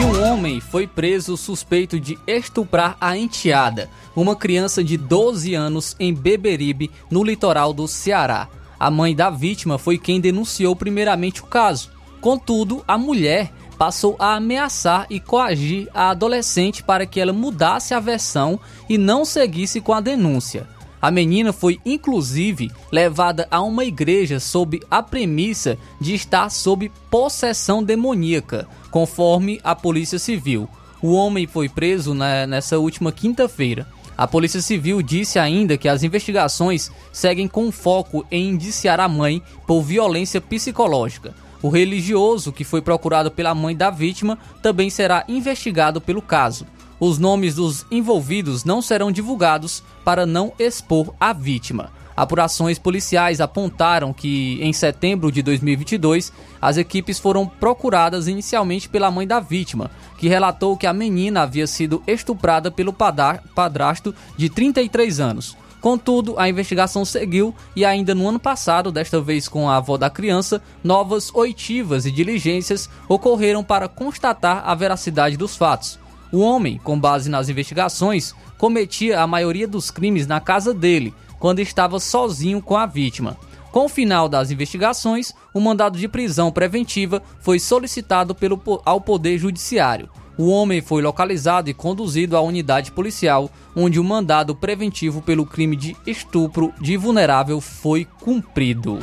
[0.00, 6.14] Um homem foi preso suspeito de estuprar a enteada, uma criança de 12 anos em
[6.14, 8.48] Beberibe, no litoral do Ceará.
[8.78, 11.90] A mãe da vítima foi quem denunciou primeiramente o caso.
[12.18, 18.00] Contudo, a mulher passou a ameaçar e coagir a adolescente para que ela mudasse a
[18.00, 20.66] versão e não seguisse com a denúncia.
[21.00, 27.82] A menina foi inclusive levada a uma igreja sob a premissa de estar sob possessão
[27.82, 30.68] demoníaca, conforme a Polícia Civil.
[31.00, 33.86] O homem foi preso na, nessa última quinta-feira.
[34.16, 39.42] A Polícia Civil disse ainda que as investigações seguem com foco em indiciar a mãe
[39.66, 41.34] por violência psicológica.
[41.62, 46.66] O religioso, que foi procurado pela mãe da vítima, também será investigado pelo caso.
[47.00, 51.90] Os nomes dos envolvidos não serão divulgados para não expor a vítima.
[52.14, 56.30] Apurações policiais apontaram que, em setembro de 2022,
[56.60, 61.66] as equipes foram procuradas inicialmente pela mãe da vítima, que relatou que a menina havia
[61.66, 65.56] sido estuprada pelo padrasto de 33 anos.
[65.80, 70.10] Contudo, a investigação seguiu e ainda no ano passado, desta vez com a avó da
[70.10, 75.98] criança, novas oitivas e diligências ocorreram para constatar a veracidade dos fatos.
[76.32, 81.58] O homem, com base nas investigações, cometia a maioria dos crimes na casa dele, quando
[81.58, 83.36] estava sozinho com a vítima.
[83.72, 89.38] Com o final das investigações, o mandado de prisão preventiva foi solicitado pelo, ao Poder
[89.38, 90.08] Judiciário.
[90.36, 95.76] O homem foi localizado e conduzido à unidade policial, onde o mandado preventivo pelo crime
[95.76, 98.98] de estupro de vulnerável foi cumprido.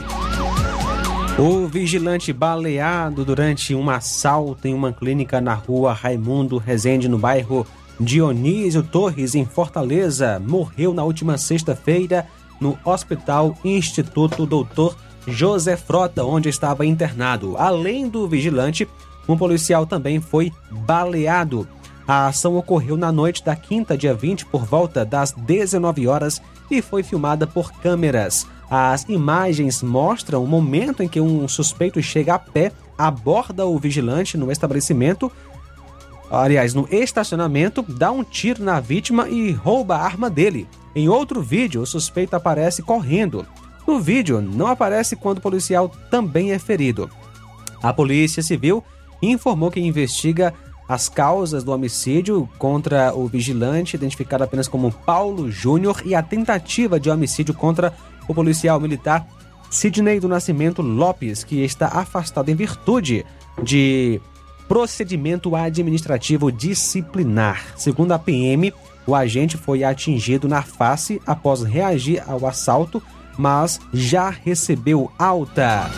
[1.40, 7.64] O vigilante baleado durante um assalto em uma clínica na rua Raimundo Rezende, no bairro
[8.00, 12.26] Dionísio Torres, em Fortaleza, morreu na última sexta-feira
[12.60, 17.56] no Hospital Instituto Doutor José Frota, onde estava internado.
[17.56, 18.88] Além do vigilante,
[19.30, 21.68] um policial também foi baleado.
[22.08, 26.82] A ação ocorreu na noite da quinta, dia 20, por volta das 19 horas e
[26.82, 28.48] foi filmada por câmeras.
[28.70, 34.38] As imagens mostram o momento em que um suspeito chega a pé, aborda o vigilante
[34.38, 35.32] no estabelecimento,
[36.30, 40.68] aliás, no estacionamento, dá um tiro na vítima e rouba a arma dele.
[40.94, 43.46] Em outro vídeo, o suspeito aparece correndo.
[43.88, 47.10] No vídeo, não aparece quando o policial também é ferido.
[47.82, 48.84] A Polícia Civil
[49.22, 50.54] informou que investiga
[50.90, 57.00] as causas do homicídio contra o vigilante, identificado apenas como Paulo Júnior, e a tentativa
[57.00, 57.94] de homicídio contra
[58.28, 59.26] o policial militar
[59.70, 63.26] Sidney do Nascimento Lopes, que está afastado em virtude
[63.62, 64.22] de
[64.68, 67.74] procedimento administrativo disciplinar.
[67.76, 68.74] Segundo a PM,
[69.06, 73.02] o agente foi atingido na face após reagir ao assalto,
[73.38, 75.90] mas já recebeu alta.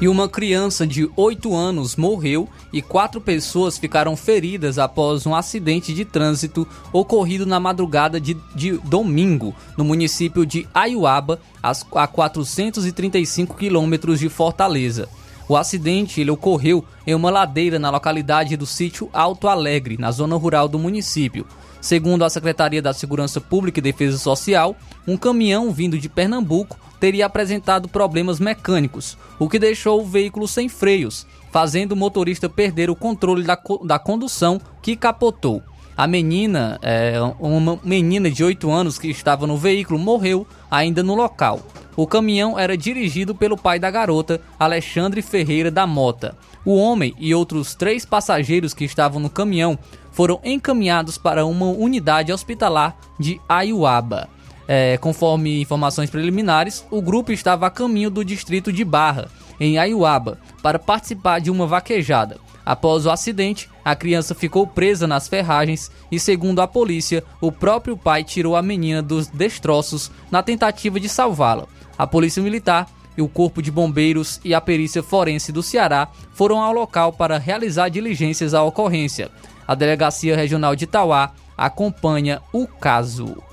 [0.00, 5.92] E uma criança de 8 anos morreu e quatro pessoas ficaram feridas após um acidente
[5.92, 14.20] de trânsito ocorrido na madrugada de, de domingo, no município de Aiuaba, a 435 quilômetros
[14.20, 15.08] de Fortaleza.
[15.48, 20.36] O acidente ele ocorreu em uma ladeira na localidade do sítio Alto Alegre, na zona
[20.36, 21.44] rural do município.
[21.80, 24.76] Segundo a Secretaria da Segurança Pública e Defesa Social,
[25.08, 30.68] um caminhão vindo de Pernambuco teria apresentado problemas mecânicos, o que deixou o veículo sem
[30.68, 31.26] freios.
[31.50, 35.62] Fazendo o motorista perder o controle da, da condução que capotou.
[35.96, 41.14] A menina, é, uma menina de 8 anos que estava no veículo, morreu ainda no
[41.14, 41.60] local.
[41.94, 46.34] O caminhão era dirigido pelo pai da garota, Alexandre Ferreira da Mota.
[46.64, 49.78] O homem e outros três passageiros que estavam no caminhão
[50.10, 54.28] foram encaminhados para uma unidade hospitalar de Ayuaba.
[54.66, 59.28] É, conforme informações preliminares, o grupo estava a caminho do distrito de Barra,
[59.60, 62.38] em Ayuaba, para participar de uma vaquejada.
[62.64, 67.96] Após o acidente, a criança ficou presa nas ferragens e, segundo a polícia, o próprio
[67.96, 71.66] pai tirou a menina dos destroços na tentativa de salvá-la.
[71.98, 72.86] A polícia militar
[73.20, 77.88] o Corpo de Bombeiros e a perícia forense do Ceará foram ao local para realizar
[77.88, 79.30] diligências à ocorrência.
[79.66, 83.49] A Delegacia Regional de Tauá acompanha o caso.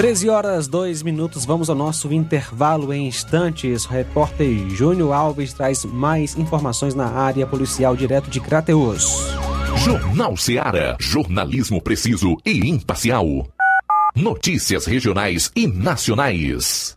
[0.00, 3.84] 13 horas 2 minutos, vamos ao nosso intervalo em instantes.
[3.84, 9.14] O repórter Júnior Alves traz mais informações na área policial direto de Crateus.
[9.84, 10.96] Jornal Seara.
[10.98, 13.46] Jornalismo preciso e imparcial.
[14.16, 16.96] Notícias regionais e nacionais.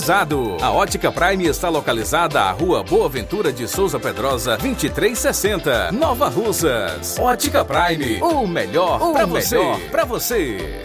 [0.09, 7.19] A Ótica Prime está localizada à Rua Boa Ventura de Souza Pedrosa, 2360, Nova Russas.
[7.19, 9.59] Ótica Prime, o melhor para você.
[9.91, 10.83] Para você.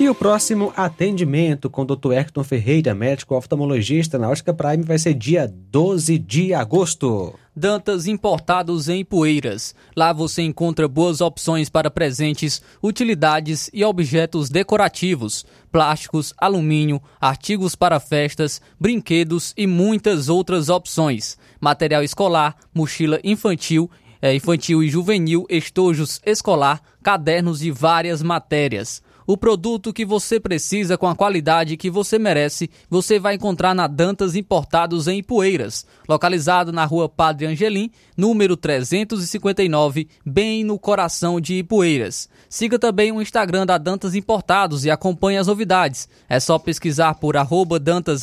[0.00, 2.12] E o próximo atendimento com o Dr.
[2.14, 7.38] Hector Ferreira, médico oftalmologista na Ótica Prime, vai ser dia 12 de agosto.
[7.56, 9.76] Dantas Importados em Poeiras.
[9.94, 18.00] Lá você encontra boas opções para presentes, utilidades e objetos decorativos, plásticos, alumínio, artigos para
[18.00, 21.38] festas, brinquedos e muitas outras opções.
[21.60, 23.88] Material escolar, mochila infantil,
[24.20, 29.00] eh, infantil e juvenil, estojos escolar, cadernos de várias matérias.
[29.26, 33.86] O produto que você precisa com a qualidade que você merece, você vai encontrar na
[33.86, 41.54] Dantas Importados em Ipueiras, localizado na rua Padre Angelim, número 359, bem no coração de
[41.54, 42.28] Ipueiras.
[42.50, 46.06] Siga também o Instagram da Dantas Importados e acompanhe as novidades.
[46.28, 48.22] É só pesquisar por arroba Dantas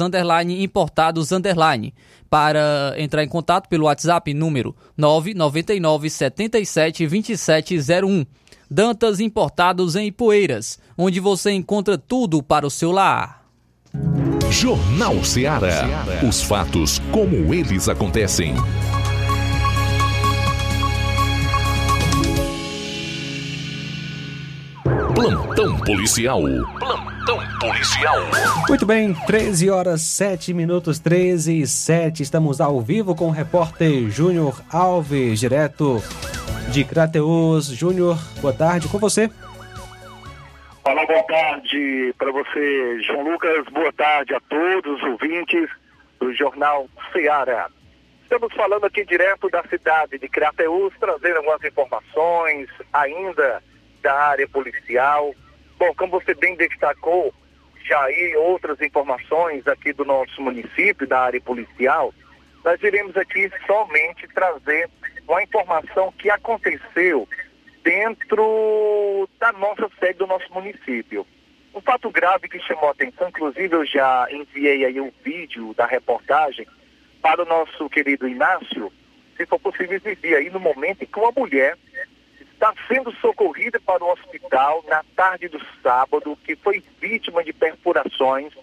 [0.59, 1.29] Importados
[2.29, 8.40] Para entrar em contato pelo WhatsApp número 999 77 2701.
[8.73, 13.43] Dantas Importados em Ipueiras, onde você encontra tudo para o seu lar.
[14.49, 15.83] Jornal Ceará.
[16.25, 18.55] Os fatos como eles acontecem.
[25.13, 26.41] Plantão policial.
[26.79, 28.19] Plantão policial.
[28.69, 32.23] Muito bem, 13 horas 7 minutos 13 e 7.
[32.23, 36.01] Estamos ao vivo com o repórter Júnior Alves, direto
[36.71, 37.65] de Crateus.
[37.67, 39.29] Júnior, boa tarde com você.
[40.85, 43.65] Olá, boa tarde para você, João Lucas.
[43.73, 45.69] Boa tarde a todos os ouvintes
[46.17, 47.69] do Jornal Ceará.
[48.23, 53.61] Estamos falando aqui direto da cidade de Crateus, trazendo algumas informações ainda
[54.01, 55.35] da área policial.
[55.77, 57.33] Bom, como você bem destacou,
[57.83, 62.13] já aí outras informações aqui do nosso município, da área policial,
[62.63, 64.89] nós iremos aqui somente trazer
[65.31, 67.27] uma informação que aconteceu
[67.83, 71.25] dentro da nossa sede do nosso município.
[71.73, 75.85] Um fato grave que chamou a atenção, inclusive eu já enviei aí um vídeo da
[75.85, 76.67] reportagem
[77.21, 78.91] para o nosso querido Inácio,
[79.37, 81.77] se for possível exibir aí no momento em que uma mulher
[82.51, 88.53] está sendo socorrida para o hospital na tarde do sábado, que foi vítima de perfurações,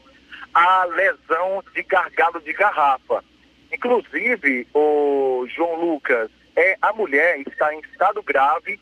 [0.53, 3.25] a lesão de gargalo de garrafa.
[3.73, 8.81] Inclusive, o João Lucas, é a mulher está em estado grave,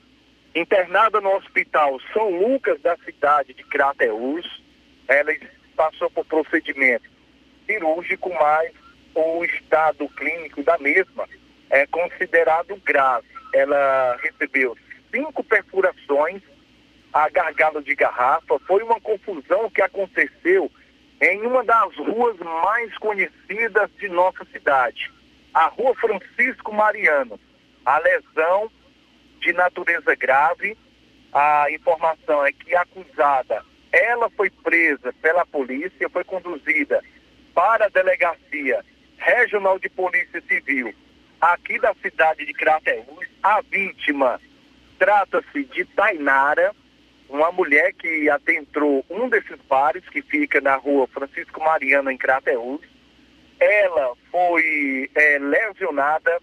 [0.54, 4.62] internada no hospital São Lucas da cidade de Crateús.
[5.06, 5.30] Ela
[5.76, 7.04] passou por procedimento
[7.66, 8.72] cirúrgico, mas
[9.14, 11.28] o estado clínico da mesma
[11.68, 13.28] é considerado grave.
[13.52, 14.74] Ela recebeu
[15.14, 16.40] cinco perfurações
[17.12, 18.58] a gargalo de garrafa.
[18.60, 20.70] Foi uma confusão que aconteceu
[21.20, 25.12] em uma das ruas mais conhecidas de nossa cidade,
[25.52, 27.38] a Rua Francisco Mariano.
[27.86, 28.68] A lesão
[29.40, 30.76] de natureza grave,
[31.32, 37.00] a informação é que a acusada, ela foi presa pela polícia, foi conduzida
[37.54, 38.84] para a delegacia
[39.16, 40.92] regional de polícia civil
[41.40, 43.28] aqui da cidade de Crateús.
[43.40, 44.40] A vítima
[44.98, 46.74] Trata-se de Tainara,
[47.28, 52.80] uma mulher que adentrou um desses bares que fica na rua Francisco Mariano, em Crateús.
[53.60, 56.40] Ela foi é, lesionada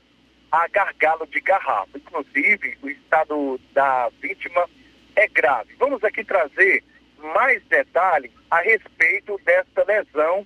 [0.53, 1.97] a gargalo de garrafa.
[1.97, 4.69] Inclusive, o estado da vítima
[5.15, 5.73] é grave.
[5.79, 6.83] Vamos aqui trazer
[7.17, 10.45] mais detalhes a respeito desta lesão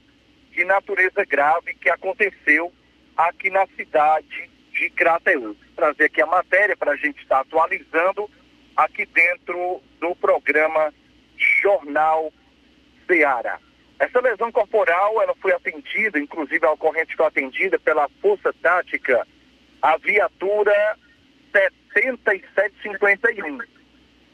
[0.51, 2.72] de natureza grave que aconteceu
[3.18, 5.58] aqui na cidade de Crateús.
[5.76, 8.30] Trazer aqui a matéria para a gente estar atualizando
[8.78, 10.93] aqui dentro do programa
[11.62, 12.32] Jornal
[13.05, 13.60] Ceará.
[13.99, 19.28] Essa lesão corporal, ela foi atendida, inclusive a ocorrente foi atendida pela Força Tática,
[19.82, 20.98] a viatura
[21.52, 23.60] 7751.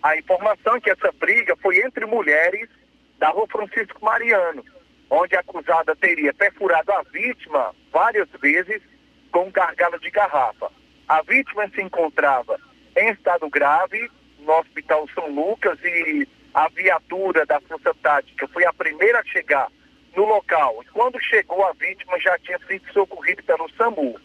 [0.01, 2.69] A informação é que essa briga foi entre mulheres
[3.17, 4.65] da Rua Francisco Mariano,
[5.09, 8.81] onde a acusada teria perfurado a vítima várias vezes
[9.31, 10.69] com gargalo de garrafa.
[11.07, 12.59] A vítima se encontrava
[12.97, 18.73] em estado grave no Hospital São Lucas e a viatura da Força Tática foi a
[18.73, 19.69] primeira a chegar
[20.15, 20.83] no local.
[20.93, 24.19] Quando chegou, a vítima já tinha sido socorrida pelo SAMU.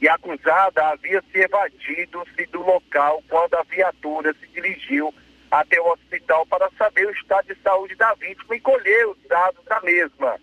[0.00, 5.12] E a acusada havia se evadido-se do local quando a viatura se dirigiu
[5.50, 9.64] até o hospital para saber o estado de saúde da vítima e colher os dados
[9.64, 10.38] da mesma.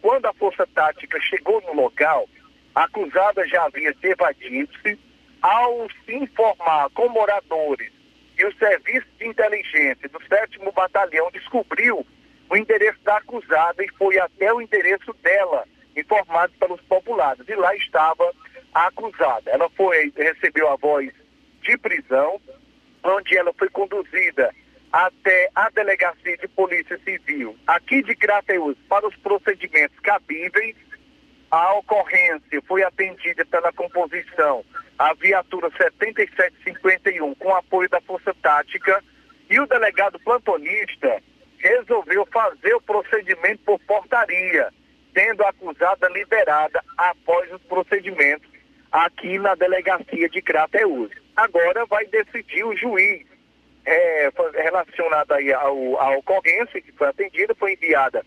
[0.00, 2.28] Quando a Força Tática chegou no local,
[2.74, 4.98] a acusada já havia se evadido-se
[5.42, 7.92] ao se informar com moradores
[8.38, 12.06] e o Serviço de Inteligência do 7 Batalhão descobriu
[12.48, 15.64] o endereço da acusada e foi até o endereço dela,
[15.96, 17.44] informado pelos populares.
[17.48, 18.32] E lá estava
[18.74, 19.50] a acusada.
[19.50, 21.12] Ela foi, recebeu a voz
[21.62, 22.40] de prisão,
[23.02, 24.54] onde ela foi conduzida
[24.92, 30.74] até a Delegacia de Polícia Civil, aqui de Crateus, para os procedimentos cabíveis
[31.50, 34.62] a ocorrência foi atendida pela composição
[34.98, 39.02] a viatura 7751 com apoio da Força Tática
[39.48, 41.22] e o delegado plantonista
[41.58, 44.72] resolveu fazer o procedimento por portaria,
[45.14, 48.50] tendo a acusada liberada após os procedimentos
[48.90, 51.10] aqui na delegacia de Crateús.
[51.36, 53.26] Agora vai decidir o juiz
[53.88, 58.24] é, foi relacionada aí ao, à ocorrência que foi atendida foi enviada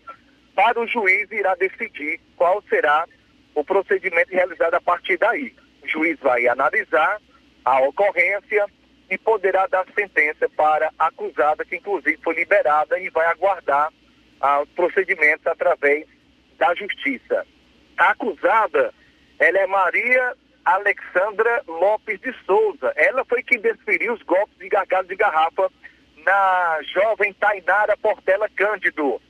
[0.56, 3.06] para o juiz e irá decidir qual será
[3.54, 5.54] o procedimento realizado a partir daí.
[5.82, 7.20] O juiz vai analisar
[7.64, 8.66] a ocorrência
[9.08, 13.92] e poderá dar sentença para a acusada, que inclusive foi liberada e vai aguardar
[14.62, 16.06] os procedimentos através
[16.58, 17.46] da justiça.
[17.96, 18.92] A acusada,
[19.38, 20.34] ela é Maria
[20.64, 22.92] Alexandra Lopes de Souza.
[22.96, 25.70] Ela foi quem desferiu os golpes de gargalo de garrafa
[26.24, 29.20] na jovem Tainara Portela Cândido.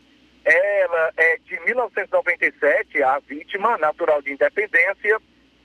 [0.45, 5.21] Ela é de 1997, a vítima, natural de independência,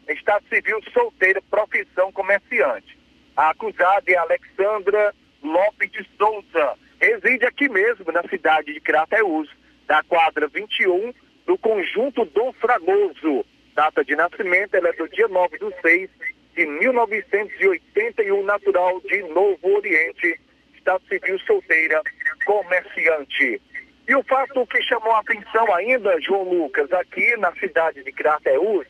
[0.08, 2.98] estado civil solteira, profissão comerciante.
[3.36, 5.14] A acusada é Alexandra
[5.44, 6.78] Lopes de Souza.
[7.00, 9.50] Reside aqui mesmo, na cidade de Crateús,
[9.86, 11.14] da quadra 21,
[11.46, 13.46] do conjunto Dom Fragoso.
[13.78, 16.10] Data de nascimento, ela é do dia 9 do 6
[16.56, 20.40] de 1981, natural de Novo Oriente,
[20.76, 22.02] estado civil solteira,
[22.44, 23.62] comerciante.
[24.08, 28.88] E o fato que chamou a atenção ainda, João Lucas, aqui na cidade de Crateús,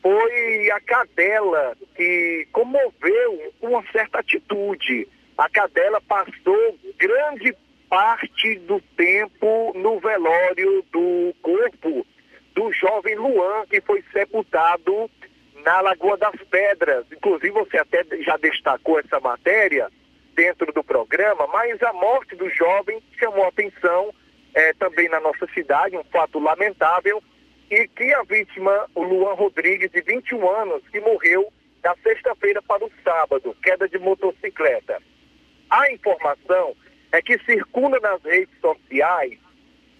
[0.00, 5.06] foi a cadela que comoveu uma certa atitude.
[5.36, 7.54] A cadela passou grande
[7.90, 12.06] parte do tempo no velório do corpo
[12.54, 15.10] do jovem Luan, que foi sepultado
[15.64, 17.04] na Lagoa das Pedras.
[17.10, 19.90] Inclusive, você até já destacou essa matéria
[20.34, 24.12] dentro do programa, mas a morte do jovem chamou atenção
[24.54, 27.22] é, também na nossa cidade, um fato lamentável,
[27.70, 31.52] e que a vítima, o Luan Rodrigues, de 21 anos, que morreu
[31.82, 35.02] na sexta-feira para o sábado, queda de motocicleta.
[35.70, 36.76] A informação
[37.12, 39.38] é que circula nas redes sociais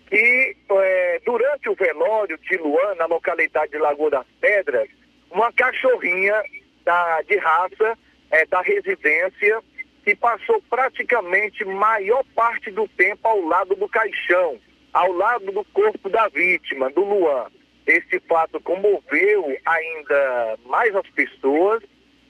[0.09, 4.89] que é, durante o velório de Luan, na localidade de Lagoa das Pedras,
[5.31, 6.43] uma cachorrinha
[6.85, 7.99] da, de raça
[8.31, 9.61] é, da residência
[10.05, 14.59] que passou praticamente maior parte do tempo ao lado do caixão,
[14.93, 17.47] ao lado do corpo da vítima, do Luan.
[17.87, 21.83] Esse fato comoveu ainda mais as pessoas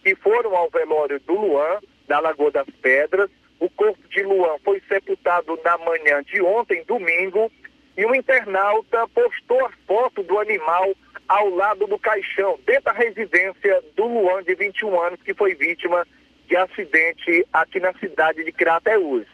[0.02, 3.30] que foram ao velório do Luan, da Lagoa das Pedras.
[3.58, 7.50] O corpo de Luan foi sepultado na manhã de ontem, domingo,
[7.96, 10.94] e um internauta postou a foto do animal
[11.28, 16.06] ao lado do caixão, dentro da residência do Luan, de 21 anos, que foi vítima
[16.46, 19.26] de acidente aqui na cidade de Crateús.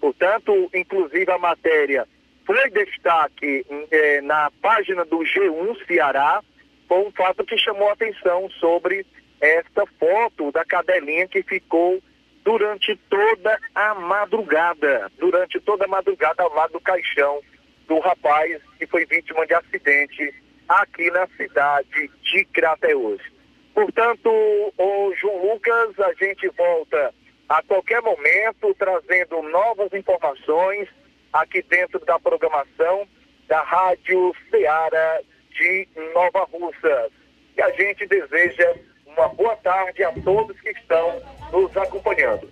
[0.00, 2.06] Portanto, inclusive a matéria
[2.46, 6.42] foi destaque eh, na página do G1 Ceará,
[6.86, 9.06] foi um fato que chamou a atenção sobre
[9.40, 12.02] esta foto da cadelinha que ficou
[12.44, 17.40] durante toda a madrugada, durante toda a madrugada ao lado do caixão
[17.86, 20.34] do rapaz que foi vítima de acidente
[20.68, 23.20] aqui na cidade de Crateús.
[23.74, 24.30] Portanto,
[24.78, 27.12] o João Lucas, a gente volta
[27.48, 30.88] a qualquer momento trazendo novas informações
[31.32, 33.06] aqui dentro da programação
[33.48, 35.20] da Rádio Ceará
[35.50, 37.10] de Nova Russa.
[37.56, 38.74] E a gente deseja
[39.06, 41.22] uma boa tarde a todos que estão
[41.52, 42.50] nos acompanhando.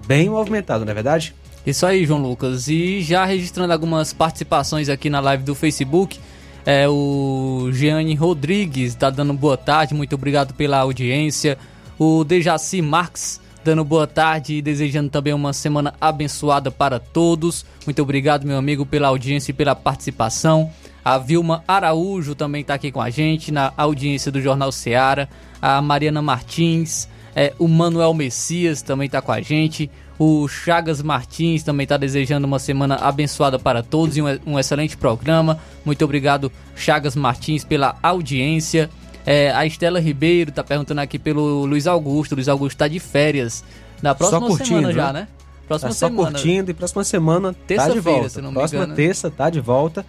[0.06, 1.34] bem movimentado, não é verdade?
[1.66, 2.68] Isso aí, João Lucas.
[2.68, 6.18] E já registrando algumas participações aqui na live do Facebook.
[6.64, 11.58] É, o Jeane Rodrigues está dando boa tarde, muito obrigado pela audiência.
[11.98, 17.66] O Dejaci Marques dando boa tarde e desejando também uma semana abençoada para todos.
[17.84, 20.70] Muito obrigado, meu amigo, pela audiência e pela participação.
[21.04, 25.28] A Vilma Araújo também está aqui com a gente na audiência do Jornal Seara.
[25.60, 29.90] A Mariana Martins, é, o Manuel Messias também está com a gente.
[30.18, 34.96] O Chagas Martins também está desejando uma semana abençoada para todos e um, um excelente
[34.96, 35.58] programa.
[35.84, 38.88] Muito obrigado, Chagas Martins, pela audiência.
[39.30, 42.34] É, a Estela Ribeiro tá perguntando aqui pelo Luiz Augusto.
[42.34, 43.62] Luiz Augusto tá de férias.
[44.00, 45.28] Na próxima curtindo, semana já, né?
[45.66, 46.30] Próxima tá só semana.
[46.30, 48.28] curtindo e próxima semana tá de volta.
[48.30, 50.06] Se não próxima engano, terça tá de volta.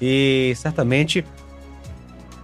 [0.00, 1.22] E certamente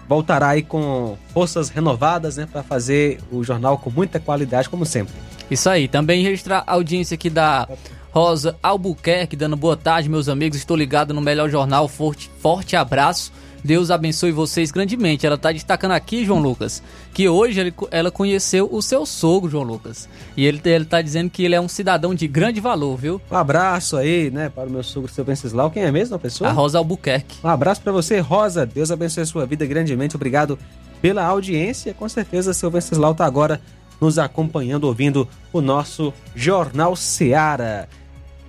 [0.07, 5.15] voltará aí com forças renovadas, né, para fazer o jornal com muita qualidade como sempre.
[5.51, 7.67] Isso aí, também registrar a audiência aqui da
[8.11, 10.59] Rosa Albuquerque dando boa tarde, meus amigos.
[10.59, 11.89] Estou ligado no melhor jornal.
[11.89, 13.33] Forte, forte abraço.
[13.65, 15.27] Deus abençoe vocês grandemente.
[15.27, 16.83] Ela está destacando aqui, João Lucas,
[17.13, 20.09] que hoje ele, ela conheceu o seu sogro, João Lucas.
[20.37, 23.21] E ele, ele tá dizendo que ele é um cidadão de grande valor, viu?
[23.31, 25.71] Um abraço aí, né, para o meu sogro, seu Venceslau.
[25.71, 26.51] Quem é mesmo a pessoa?
[26.51, 27.39] A Rosa Albuquerque.
[27.45, 28.65] Um abraço para você, Rosa.
[28.65, 30.17] Deus abençoe a sua vida grandemente.
[30.17, 30.59] Obrigado
[31.01, 31.95] pela audiência.
[31.95, 33.61] Com certeza, seu Venceslau está agora
[34.01, 37.89] nos acompanhando, ouvindo o nosso Jornal Seara.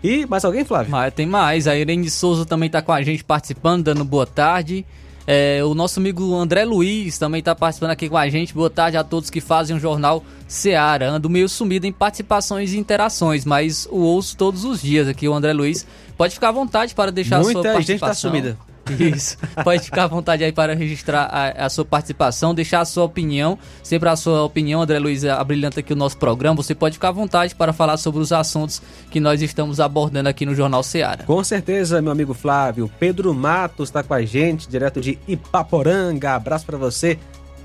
[0.03, 0.91] E mais alguém, Flávio?
[0.91, 1.67] Mas tem mais.
[1.67, 4.85] A Irene Souza também está com a gente participando, dando boa tarde.
[5.27, 8.53] É, o nosso amigo André Luiz também está participando aqui com a gente.
[8.53, 11.11] Boa tarde a todos que fazem o jornal Seara.
[11.11, 15.27] Ando meio sumido em participações e interações, mas o ouço todos os dias aqui.
[15.27, 15.85] O André Luiz
[16.17, 17.83] pode ficar à vontade para deixar Muita a sua participação.
[17.83, 18.70] gente está sumida.
[18.99, 19.37] Isso.
[19.63, 23.57] Pode ficar à vontade aí para registrar a, a, sua participação, deixar a sua opinião.
[23.83, 26.55] Sempre a sua opinião, André Luiz, abrilhanta aqui o nosso programa.
[26.55, 30.45] Você pode ficar à vontade para falar sobre os assuntos que nós estamos abordando aqui
[30.45, 31.23] no Jornal Seara.
[31.23, 32.89] Com certeza, meu amigo Flávio.
[32.99, 36.35] Pedro Matos está com a gente, direto de Ipaporanga.
[36.35, 37.17] Abraço para você,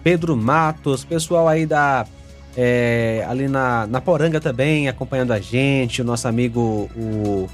[0.02, 1.04] Pedro Matos.
[1.04, 2.06] Pessoal aí da.
[2.58, 6.00] É, ali na, na Poranga também, acompanhando a gente.
[6.00, 7.46] O nosso amigo, o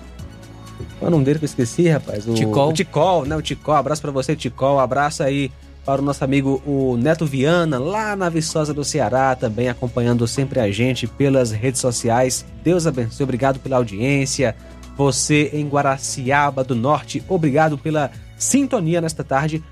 [0.98, 2.26] qual é o nome dele que eu esqueci, rapaz?
[2.26, 2.70] O Ticol.
[2.70, 3.36] O Ticol, né?
[3.36, 3.74] O Ticol.
[3.74, 4.78] Abraço para você, Ticol.
[4.78, 5.50] Abraço aí
[5.84, 10.60] para o nosso amigo o Neto Viana, lá na Viçosa do Ceará, também acompanhando sempre
[10.60, 12.44] a gente pelas redes sociais.
[12.62, 14.54] Deus abençoe, obrigado pela audiência.
[14.96, 19.62] Você em Guaraciaba do Norte, obrigado pela sintonia nesta tarde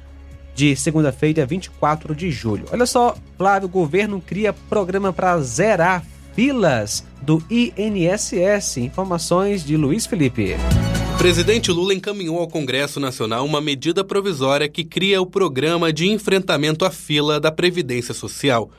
[0.55, 2.67] de segunda-feira, 24 de julho.
[2.73, 6.05] Olha só, Flávio, o governo cria programa para zerar
[6.35, 8.79] filas do INSS.
[8.79, 10.57] Informações de Luiz Felipe.
[11.21, 16.83] Presidente Lula encaminhou ao Congresso Nacional uma medida provisória que cria o Programa de Enfrentamento
[16.83, 18.71] à Fila da Previdência Social.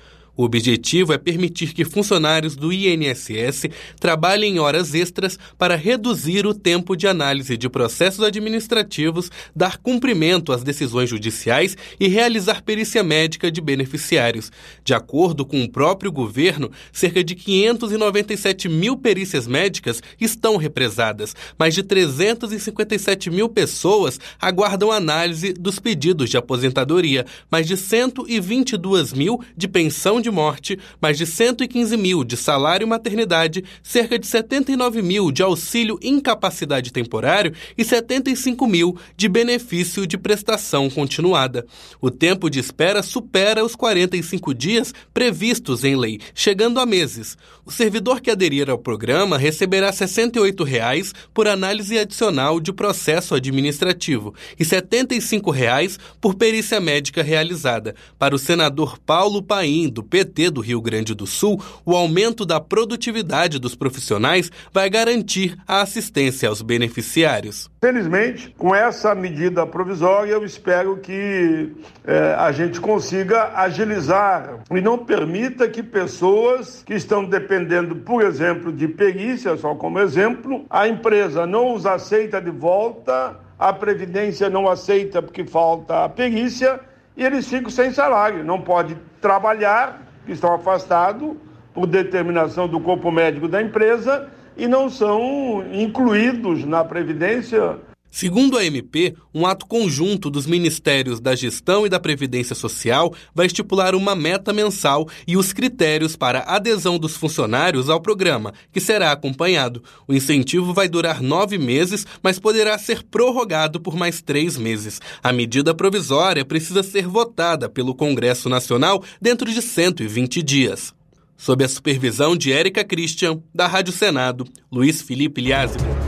[0.42, 3.70] O objetivo é permitir que funcionários do INSS
[4.00, 10.64] trabalhem horas extras para reduzir o tempo de análise de processos administrativos, dar cumprimento às
[10.64, 14.52] decisões judiciais e realizar perícia médica de beneficiários.
[14.84, 21.36] De acordo com o próprio governo, cerca de 597 mil perícias médicas estão represadas.
[21.56, 29.40] Mais de 357 mil pessoas aguardam análise dos pedidos de aposentadoria, mais de 122 mil
[29.56, 35.32] de pensão de morte, mais de 115 mil de salário maternidade, cerca de 79 mil
[35.32, 41.66] de auxílio incapacidade temporário e 75 mil de benefício de prestação continuada.
[42.00, 47.38] O tempo de espera supera os 45 dias previstos em lei, chegando a meses.
[47.66, 54.34] O servidor que aderir ao programa receberá 68 reais por análise adicional de processo administrativo
[54.60, 57.96] e 75 reais por perícia médica realizada.
[58.18, 62.60] Para o senador Paulo Paim, do PT do Rio Grande do Sul, o aumento da
[62.60, 67.72] produtividade dos profissionais vai garantir a assistência aos beneficiários.
[67.82, 71.72] Felizmente, com essa medida provisória, eu espero que
[72.06, 78.72] eh, a gente consiga agilizar e não permita que pessoas que estão dependendo, por exemplo,
[78.72, 84.68] de perícia, só como exemplo, a empresa não os aceita de volta, a Previdência não
[84.68, 86.80] aceita porque falta a perícia
[87.16, 91.36] e eles ficam sem salário, não pode trabalhar estão afastados
[91.74, 97.78] por determinação do corpo médico da empresa e não são incluídos na Previdência.
[98.12, 103.46] Segundo a MP, um ato conjunto dos Ministérios da Gestão e da Previdência Social vai
[103.46, 109.14] estipular uma meta mensal e os critérios para adesão dos funcionários ao programa, que será
[109.14, 109.82] acompanhado.
[110.06, 115.00] O incentivo vai durar nove meses, mas poderá ser prorrogado por mais três meses.
[115.24, 120.94] A medida provisória precisa ser votada pelo Congresso Nacional dentro de 120 dias.
[121.38, 126.01] Sob a supervisão de Érica Christian, da Rádio Senado, Luiz Felipe Liázimo.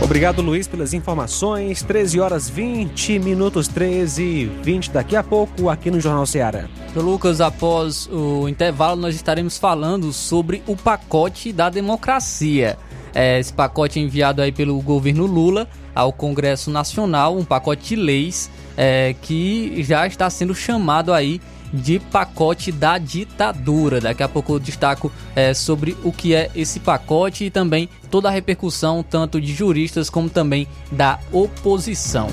[0.00, 1.82] Obrigado, Luiz, pelas informações.
[1.82, 6.66] 13 horas 20 minutos, 13 e 20 daqui a pouco, aqui no Jornal Ceará.
[6.94, 12.76] Lucas, após o intervalo, nós estaremos falando sobre o pacote da democracia.
[13.14, 18.50] É, esse pacote enviado aí pelo governo Lula ao Congresso Nacional, um pacote de leis
[18.76, 21.40] é, que já está sendo chamado aí
[21.74, 24.00] de pacote da ditadura.
[24.00, 28.28] Daqui a pouco eu destaco é, sobre o que é esse pacote e também toda
[28.28, 32.28] a repercussão, tanto de juristas como também da oposição.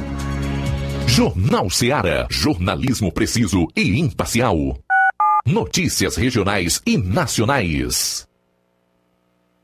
[1.07, 2.27] Jornal Seara.
[2.29, 4.77] Jornalismo preciso e imparcial.
[5.45, 8.30] Notícias regionais e nacionais.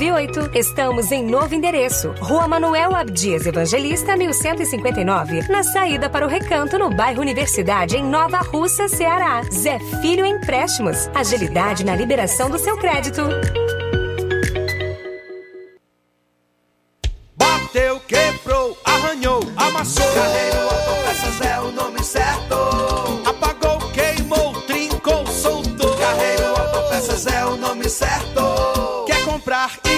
[0.00, 0.56] 981330698.
[0.56, 2.14] Estamos em novo endereço.
[2.20, 5.48] Rua Manuel Abdias Evangelista, 1159.
[5.48, 9.42] Na saída para o Recanto, no bairro Universidade, em Nova Russa, Ceará.
[9.52, 11.08] Zé Filho Empréstimos.
[11.14, 13.22] Agilidade na liberação do seu crédito.
[17.36, 20.06] Bateu, quebrou, arranhou, amassou.
[20.14, 22.54] Carreiro Autopeças é o nome certo.
[23.26, 25.94] Apagou, queimou, trincou, soltou.
[25.96, 29.04] Carreiro Autopeças é o nome certo.
[29.06, 29.89] Quer comprar e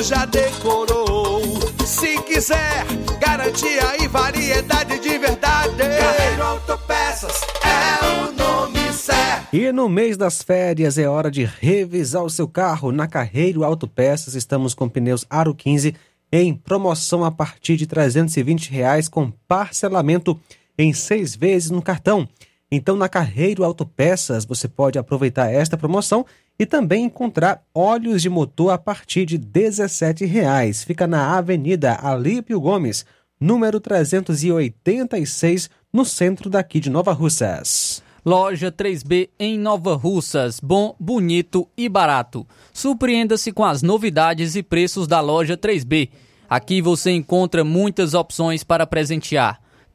[0.00, 1.42] mundo já decorou.
[1.86, 2.86] Se quiser,
[3.20, 5.76] garantia e variedade de verdade.
[5.76, 9.54] Carreiro Autopeças é o nome certo.
[9.54, 12.90] E no mês das férias é hora de revisar o seu carro.
[12.90, 15.94] Na Carreiro Autopeças estamos com pneus Aro 15
[16.32, 20.38] em promoção a partir de 320 reais com parcelamento
[20.78, 22.28] em seis vezes no cartão.
[22.72, 26.24] Então, na Carreiro Autopeças, você pode aproveitar esta promoção
[26.60, 30.84] e também encontrar óleos de motor a partir de 17 reais.
[30.84, 33.06] Fica na Avenida Alípio Gomes,
[33.40, 38.02] número 386, no centro daqui de Nova Russas.
[38.22, 40.60] Loja 3B em Nova Russas.
[40.60, 42.46] Bom, bonito e barato.
[42.74, 46.10] Surpreenda-se com as novidades e preços da loja 3B.
[46.46, 49.58] Aqui você encontra muitas opções para presentear.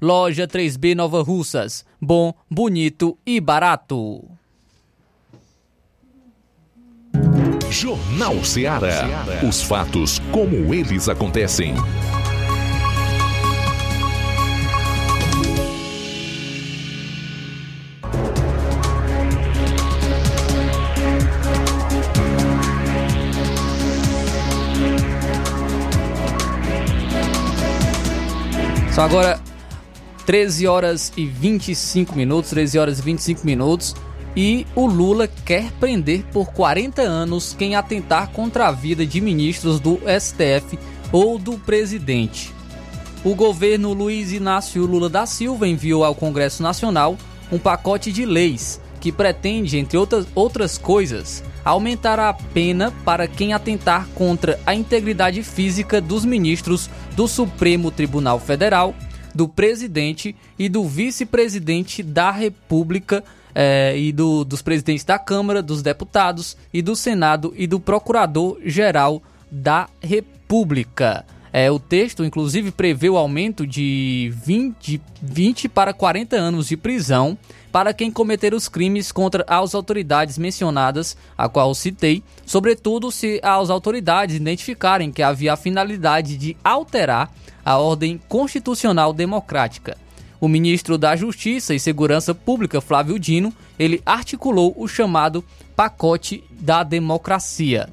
[0.00, 1.84] Loja 3B Nova Russas.
[2.00, 4.24] Bom, bonito e barato.
[7.70, 9.06] Jornal Ceará.
[9.46, 11.74] Os fatos como eles acontecem.
[28.92, 29.49] São agora
[30.30, 33.96] 13 horas e 25 minutos, 13 horas e 25 minutos.
[34.36, 39.80] E o Lula quer prender por 40 anos quem atentar contra a vida de ministros
[39.80, 40.78] do STF
[41.10, 42.54] ou do presidente.
[43.24, 47.18] O governo Luiz Inácio Lula da Silva enviou ao Congresso Nacional
[47.50, 53.52] um pacote de leis que pretende, entre outras, outras coisas, aumentar a pena para quem
[53.52, 58.94] atentar contra a integridade física dos ministros do Supremo Tribunal Federal,
[59.34, 63.22] do presidente e do vice-presidente da República
[63.54, 69.22] eh, e do, dos presidentes da Câmara, dos deputados e do Senado e do Procurador-Geral
[69.50, 71.24] da República.
[71.52, 77.36] É, o texto, inclusive, prevê o aumento de 20, 20 para 40 anos de prisão
[77.72, 83.70] para quem cometer os crimes contra as autoridades mencionadas, a qual citei, sobretudo se as
[83.70, 87.32] autoridades identificarem que havia a finalidade de alterar
[87.64, 89.96] a ordem constitucional democrática.
[90.40, 95.44] O ministro da Justiça e Segurança Pública, Flávio Dino, ele articulou o chamado
[95.76, 97.88] pacote da democracia.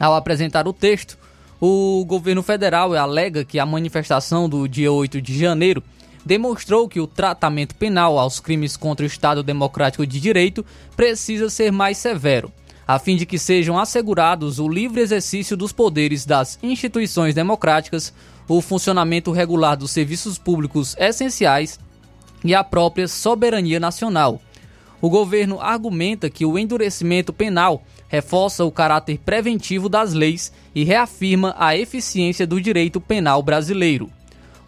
[0.00, 1.18] Ao apresentar o texto,
[1.60, 5.82] o governo federal alega que a manifestação do dia 8 de janeiro
[6.26, 10.66] demonstrou que o tratamento penal aos crimes contra o Estado Democrático de Direito
[10.96, 12.52] precisa ser mais severo,
[12.84, 18.12] a fim de que sejam assegurados o livre exercício dos poderes das instituições democráticas,
[18.48, 21.78] o funcionamento regular dos serviços públicos essenciais
[22.44, 24.42] e a própria soberania nacional.
[25.00, 31.54] O governo argumenta que o endurecimento penal reforça o caráter preventivo das leis e reafirma
[31.56, 34.10] a eficiência do direito penal brasileiro.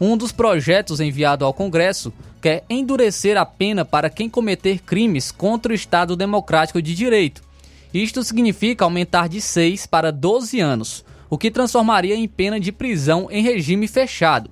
[0.01, 5.73] Um dos projetos enviado ao Congresso quer endurecer a pena para quem cometer crimes contra
[5.73, 7.43] o Estado Democrático de Direito.
[7.93, 13.29] Isto significa aumentar de 6 para 12 anos, o que transformaria em pena de prisão
[13.29, 14.51] em regime fechado.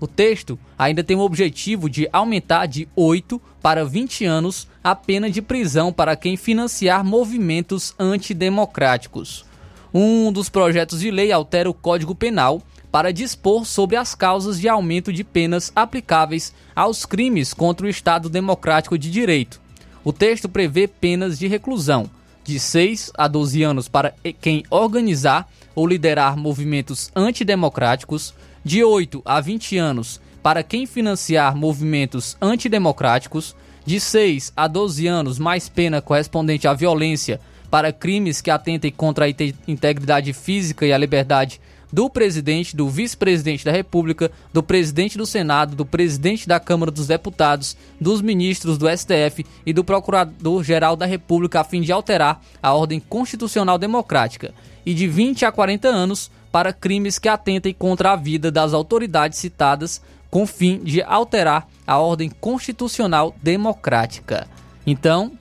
[0.00, 5.30] O texto ainda tem o objetivo de aumentar de 8 para 20 anos a pena
[5.30, 9.44] de prisão para quem financiar movimentos antidemocráticos.
[9.92, 14.68] Um dos projetos de lei altera o Código Penal para dispor sobre as causas de
[14.68, 19.60] aumento de penas aplicáveis aos crimes contra o Estado Democrático de Direito.
[20.04, 22.08] O texto prevê penas de reclusão
[22.46, 28.32] de 6 a 12 anos para quem organizar ou liderar movimentos antidemocráticos,
[28.64, 35.38] de 8 a 20 anos para quem financiar movimentos antidemocráticos, de 6 a 12 anos
[35.38, 40.98] mais pena correspondente à violência para crimes que atentem contra a integridade física e a
[40.98, 41.60] liberdade
[41.92, 47.06] do presidente, do vice-presidente da República, do presidente do Senado, do presidente da Câmara dos
[47.06, 52.72] Deputados, dos ministros do STF e do Procurador-Geral da República a fim de alterar a
[52.72, 54.52] ordem constitucional democrática,
[54.84, 59.38] e de 20 a 40 anos para crimes que atentem contra a vida das autoridades
[59.38, 60.00] citadas,
[60.30, 64.46] com fim de alterar a ordem constitucional democrática.
[64.86, 65.32] Então,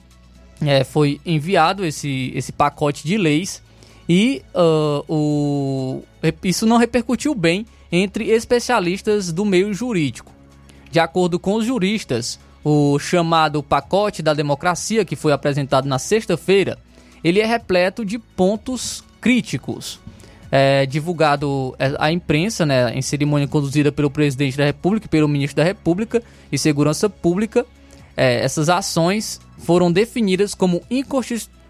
[0.61, 3.61] é, foi enviado esse, esse pacote de leis
[4.07, 6.03] e uh, o,
[6.43, 10.31] isso não repercutiu bem entre especialistas do meio jurídico.
[10.91, 16.77] De acordo com os juristas, o chamado pacote da democracia, que foi apresentado na sexta-feira,
[17.23, 19.99] ele é repleto de pontos críticos
[20.51, 25.57] é, divulgado é, à imprensa, né, em cerimônia conduzida pelo presidente da República pelo ministro
[25.57, 26.21] da República
[26.51, 27.65] e Segurança Pública.
[28.15, 30.81] É, essas ações foram definidas como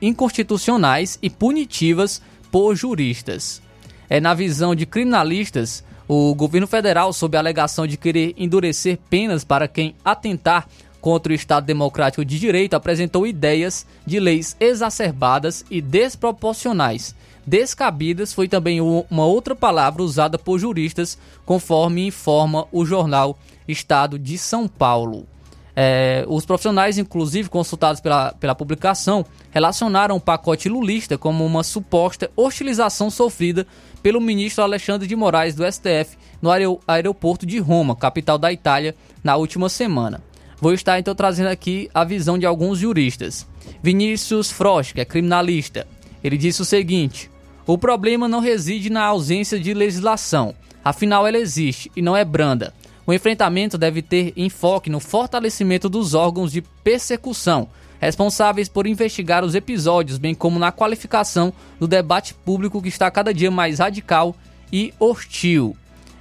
[0.02, 3.62] inconstitucionais e punitivas por juristas.
[4.10, 9.44] É, na visão de criminalistas, o governo federal, sob a alegação de querer endurecer penas
[9.44, 10.68] para quem atentar
[11.02, 17.16] contra o Estado Democrático de Direito, apresentou ideias de leis exacerbadas e desproporcionais
[17.46, 24.36] Descabidas foi também uma outra palavra usada por juristas, conforme informa o jornal Estado de
[24.38, 25.28] São Paulo.
[25.76, 32.32] É, os profissionais, inclusive consultados pela, pela publicação, relacionaram o pacote lulista como uma suposta
[32.36, 33.68] hostilização sofrida
[34.02, 36.50] pelo ministro Alexandre de Moraes do STF no
[36.88, 40.22] aeroporto de Roma, capital da Itália, na última semana.
[40.62, 43.46] Vou estar então trazendo aqui a visão de alguns juristas.
[43.84, 45.86] Vinícius Frost, que é criminalista,
[46.24, 47.30] ele disse o seguinte:
[47.68, 52.74] o problema não reside na ausência de legislação, afinal ela existe e não é branda.
[53.08, 57.70] O enfrentamento deve ter enfoque no fortalecimento dos órgãos de persecução,
[58.00, 63.34] responsáveis por investigar os episódios, bem como na qualificação do debate público que está cada
[63.34, 64.36] dia mais radical
[64.72, 65.78] e hostil.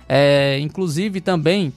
[0.07, 1.73] É, inclusive também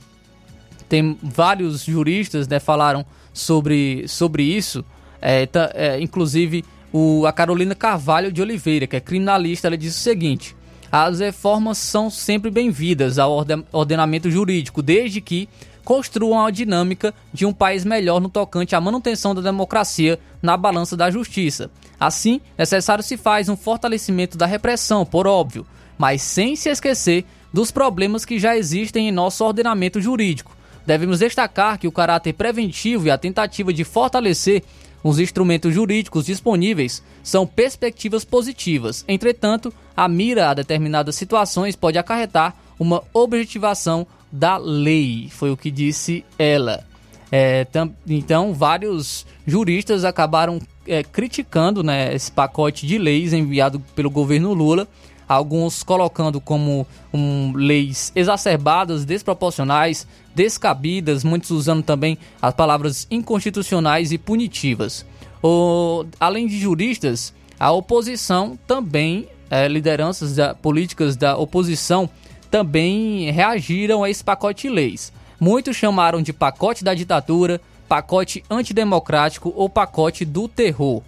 [0.89, 4.83] tem vários juristas né, falaram sobre, sobre isso,
[5.21, 9.95] é, tá, é, inclusive o, a Carolina Carvalho de Oliveira, que é criminalista, ela diz
[9.95, 10.55] o seguinte:
[10.91, 15.49] as reformas são sempre bem-vindas ao ordenamento jurídico, desde que
[15.83, 20.97] construam a dinâmica de um país melhor no tocante à manutenção da democracia na balança
[20.97, 21.69] da justiça.
[21.99, 25.65] Assim, necessário se faz um fortalecimento da repressão, por óbvio,
[25.97, 30.55] mas sem se esquecer dos problemas que já existem em nosso ordenamento jurídico.
[30.85, 34.63] Devemos destacar que o caráter preventivo e a tentativa de fortalecer
[35.03, 39.05] os instrumentos jurídicos disponíveis são perspectivas positivas.
[39.07, 45.71] Entretanto, a mira a determinadas situações pode acarretar uma objetivação da lei, foi o que
[45.71, 46.85] disse ela.
[47.31, 54.09] É, tam, então, vários juristas acabaram é, criticando né, esse pacote de leis enviado pelo
[54.09, 54.87] governo Lula,
[55.27, 64.17] alguns colocando como um, leis exacerbadas, desproporcionais, descabidas, muitos usando também as palavras inconstitucionais e
[64.17, 65.05] punitivas.
[65.43, 72.09] O, além de juristas, a oposição também, é, lideranças da, políticas da oposição,
[72.49, 75.11] também reagiram a esse pacote de leis.
[75.39, 81.01] Muitos chamaram de pacote da ditadura, pacote antidemocrático ou pacote do terror.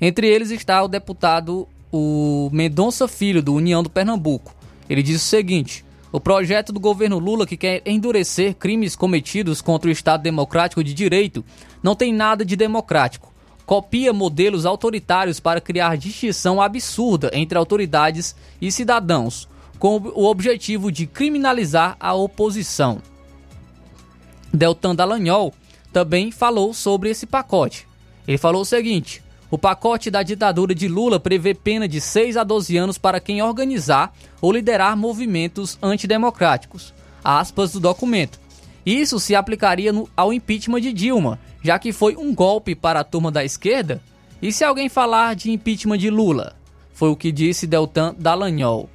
[0.00, 4.54] Entre eles está o deputado o Mendonça Filho, do União do Pernambuco.
[4.88, 9.88] Ele diz o seguinte: o projeto do governo Lula que quer endurecer crimes cometidos contra
[9.88, 11.44] o Estado Democrático de Direito
[11.82, 13.32] não tem nada de democrático.
[13.64, 19.48] Copia modelos autoritários para criar distinção absurda entre autoridades e cidadãos
[19.78, 23.02] com o objetivo de criminalizar a oposição.
[24.52, 25.52] Deltan Dallagnol
[25.92, 27.86] também falou sobre esse pacote.
[28.26, 32.44] Ele falou o seguinte: o pacote da ditadura de Lula prevê pena de 6 a
[32.44, 36.92] 12 anos para quem organizar ou liderar movimentos antidemocráticos.
[37.22, 38.40] Aspas do documento.
[38.84, 43.04] Isso se aplicaria no, ao impeachment de Dilma, já que foi um golpe para a
[43.04, 44.00] turma da esquerda?
[44.40, 46.54] E se alguém falar de impeachment de Lula?
[46.92, 48.88] Foi o que disse Deltan Dallagnol.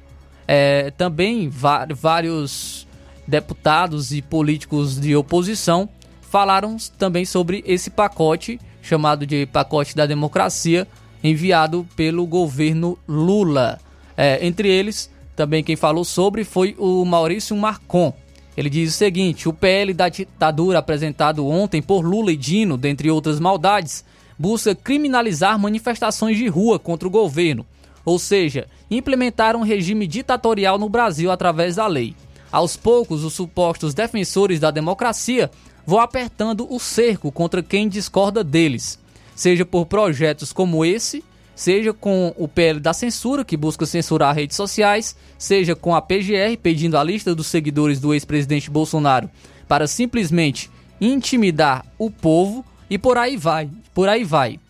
[0.46, 2.86] É, também vários
[3.26, 5.88] deputados e políticos de oposição
[6.20, 10.86] falaram também sobre esse pacote chamado de pacote da democracia
[11.24, 13.78] enviado pelo governo Lula.
[14.16, 18.12] É, entre eles, também quem falou sobre foi o Maurício Marcon.
[18.56, 23.10] Ele diz o seguinte: o PL da ditadura apresentado ontem por Lula e Dino, dentre
[23.10, 24.04] outras maldades,
[24.38, 27.64] busca criminalizar manifestações de rua contra o governo
[28.04, 32.14] ou seja, implementar um regime ditatorial no Brasil através da lei.
[32.50, 35.50] Aos poucos, os supostos defensores da democracia
[35.86, 38.98] vão apertando o cerco contra quem discorda deles,
[39.34, 44.56] seja por projetos como esse, seja com o PL da censura, que busca censurar redes
[44.56, 49.30] sociais, seja com a PGR pedindo a lista dos seguidores do ex-presidente Bolsonaro
[49.68, 54.60] para simplesmente intimidar o povo e por aí vai, por aí vai.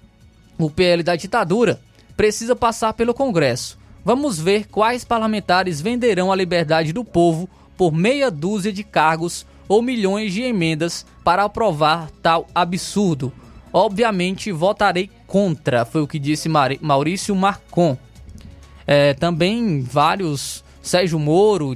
[0.58, 1.80] O PL da ditadura
[2.16, 3.78] precisa passar pelo Congresso.
[4.04, 9.80] Vamos ver quais parlamentares venderão a liberdade do povo por meia dúzia de cargos ou
[9.80, 13.32] milhões de emendas para aprovar tal absurdo.
[13.72, 17.96] Obviamente votarei contra, foi o que disse Maurício Marcon.
[18.86, 20.62] É, também vários.
[20.82, 21.74] Sérgio Moro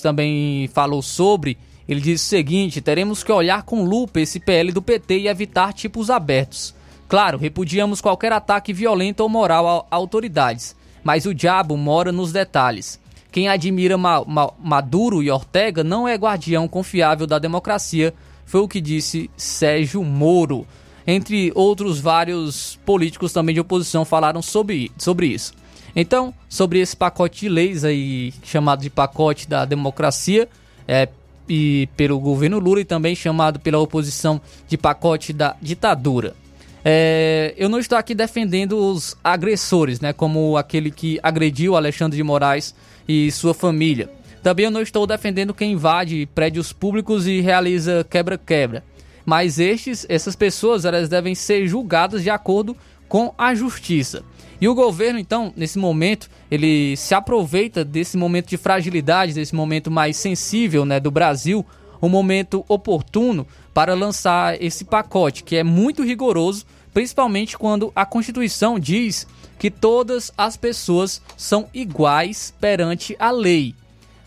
[0.00, 1.58] também falou sobre.
[1.88, 5.72] Ele disse o seguinte: teremos que olhar com lupa esse PL do PT e evitar
[5.72, 6.76] tipos abertos.
[7.08, 13.00] Claro, repudiamos qualquer ataque violento ou moral a autoridades, mas o diabo mora nos detalhes.
[13.36, 18.14] Quem admira Ma Ma Maduro e Ortega não é guardião confiável da democracia,
[18.46, 20.66] foi o que disse Sérgio Moro.
[21.06, 25.52] Entre outros vários políticos também de oposição falaram sobre, sobre isso.
[25.94, 30.48] Então, sobre esse pacote de leis aí, chamado de pacote da democracia,
[30.88, 31.06] é,
[31.46, 36.34] e pelo governo Lula e também chamado pela oposição de pacote da ditadura.
[36.82, 40.14] É, eu não estou aqui defendendo os agressores, né?
[40.14, 42.74] Como aquele que agrediu Alexandre de Moraes
[43.08, 44.10] e sua família.
[44.42, 48.84] Também eu não estou defendendo quem invade prédios públicos e realiza quebra-quebra.
[49.24, 52.76] Mas estes, essas pessoas, elas devem ser julgadas de acordo
[53.08, 54.22] com a justiça.
[54.60, 59.90] E o governo, então, nesse momento, ele se aproveita desse momento de fragilidade, desse momento
[59.90, 61.66] mais sensível né, do Brasil,
[62.00, 66.64] um momento oportuno para lançar esse pacote, que é muito rigoroso
[66.96, 69.26] principalmente quando a Constituição diz
[69.58, 73.74] que todas as pessoas são iguais perante a lei.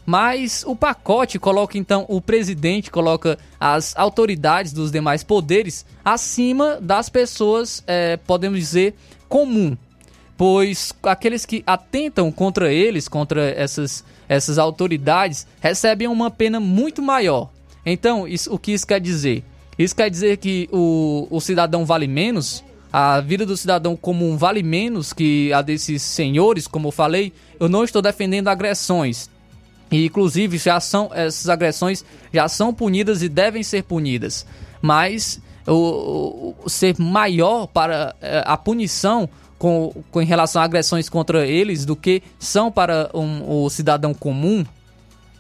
[0.06, 7.10] Mas o pacote coloca então o presidente, coloca as autoridades dos demais poderes acima das
[7.10, 8.96] pessoas, é, podemos dizer,
[9.28, 9.78] comum.
[10.36, 17.52] Pois aqueles que atentam contra eles, contra essas, essas autoridades, recebem uma pena muito maior.
[17.86, 19.44] Então, isso, o que isso quer dizer?
[19.78, 22.64] Isso quer dizer que o, o cidadão vale menos?
[22.92, 27.32] A vida do cidadão comum vale menos que a desses senhores, como eu falei?
[27.60, 29.30] Eu não estou defendendo agressões.
[29.92, 32.04] E, inclusive, já são, essas agressões
[32.34, 34.46] já são punidas e devem ser punidas.
[34.82, 41.10] Mas o, o ser maior para é, a punição com, com em relação a agressões
[41.10, 44.66] contra eles do que são para um, o cidadão comum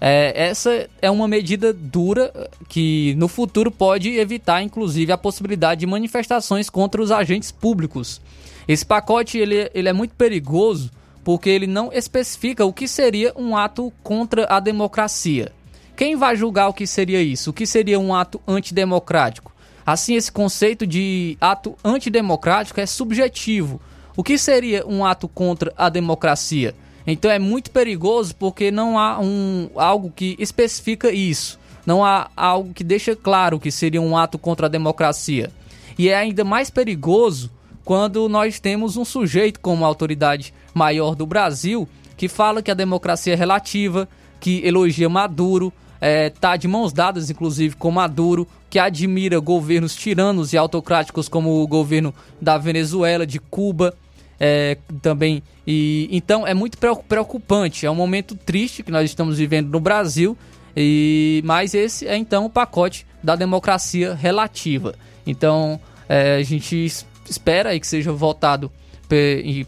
[0.01, 2.31] É, essa é uma medida dura
[2.69, 8.21] que no futuro pode evitar, inclusive, a possibilidade de manifestações contra os agentes públicos.
[8.67, 10.91] Esse pacote ele, ele é muito perigoso
[11.23, 15.51] porque ele não especifica o que seria um ato contra a democracia.
[15.95, 17.49] Quem vai julgar o que seria isso?
[17.49, 19.51] O que seria um ato antidemocrático?
[19.85, 23.81] Assim, esse conceito de ato antidemocrático é subjetivo.
[24.15, 26.73] O que seria um ato contra a democracia?
[27.05, 31.59] Então é muito perigoso porque não há um, algo que especifica isso.
[31.85, 35.51] Não há algo que deixa claro que seria um ato contra a democracia.
[35.97, 37.49] E é ainda mais perigoso
[37.83, 41.87] quando nós temos um sujeito como a autoridade maior do Brasil
[42.19, 44.05] que fala que a democracia é relativa,
[44.41, 45.71] que elogia Maduro,
[46.01, 51.63] é, tá de mãos dadas, inclusive, com Maduro, que admira governos tiranos e autocráticos como
[51.63, 53.95] o governo da Venezuela, de Cuba,
[54.39, 55.43] é, também.
[55.65, 57.85] E então é muito preocupante.
[57.85, 60.37] É um momento triste que nós estamos vivendo no Brasil.
[60.75, 64.95] E mas esse é então o pacote da democracia relativa.
[65.25, 66.87] Então é, a gente
[67.29, 68.71] espera aí que seja votado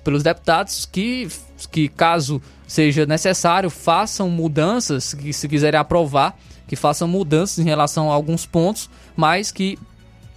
[0.04, 1.28] pelos deputados que,
[1.72, 6.38] que caso seja necessário façam mudanças que se quiserem aprovar
[6.72, 9.78] que façam mudanças em relação a alguns pontos, mas que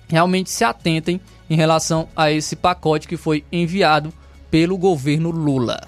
[0.09, 4.13] realmente se atentem em relação a esse pacote que foi enviado
[4.55, 5.81] pelo governo Lula.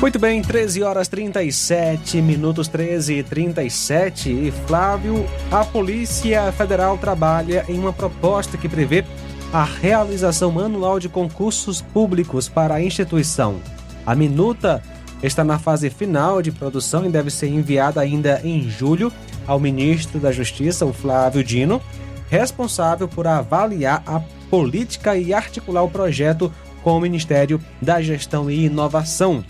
[0.00, 4.30] Muito bem, 13 horas 37 minutos 13 e 37.
[4.30, 9.04] E Flávio, a Polícia Federal trabalha em uma proposta que prevê
[9.52, 13.56] a realização anual de concursos públicos para a instituição.
[14.06, 14.80] A minuta
[15.24, 19.12] está na fase final de produção e deve ser enviada ainda em julho
[19.46, 21.80] ao ministro da Justiça, o Flávio Dino,
[22.28, 26.52] responsável por avaliar a política e articular o projeto
[26.82, 29.44] com o Ministério da Gestão e Inovação.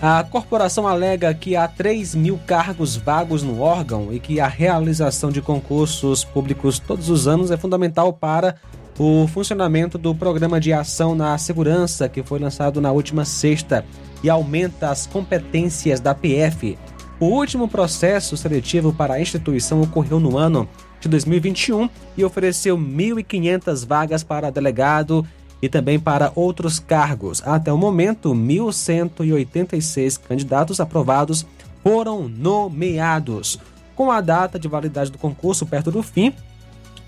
[0.00, 5.30] A corporação alega que há 3 mil cargos vagos no órgão e que a realização
[5.30, 8.54] de concursos públicos todos os anos é fundamental para
[8.96, 13.84] o funcionamento do Programa de Ação na Segurança, que foi lançado na última sexta
[14.22, 16.78] e aumenta as competências da PF.
[17.20, 20.68] O último processo seletivo para a instituição ocorreu no ano
[21.00, 25.26] de 2021 e ofereceu 1.500 vagas para delegado
[25.60, 27.42] e também para outros cargos.
[27.44, 31.44] Até o momento, 1.186 candidatos aprovados
[31.82, 33.58] foram nomeados.
[33.96, 36.32] Com a data de validade do concurso perto do fim,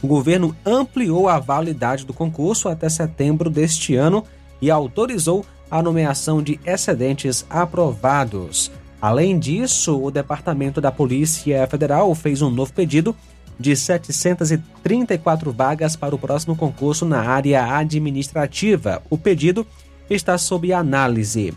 [0.03, 4.25] o governo ampliou a validade do concurso até setembro deste ano
[4.61, 8.73] e autorizou a nomeação de excedentes aprovados.
[9.01, 13.17] Além disso, o Departamento da Polícia Federal fez um novo pedido
[13.59, 19.03] de 734 vagas para o próximo concurso na área administrativa.
[19.11, 19.67] O pedido
[20.09, 21.55] está sob análise.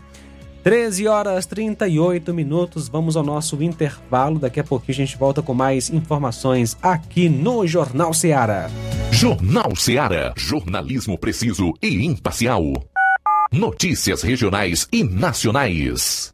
[0.62, 4.38] 13 horas 38 minutos, vamos ao nosso intervalo.
[4.38, 8.70] Daqui a pouquinho a gente volta com mais informações aqui no Jornal Seara.
[9.10, 12.62] Jornal Seara, jornalismo preciso e imparcial.
[13.52, 16.33] Notícias regionais e nacionais.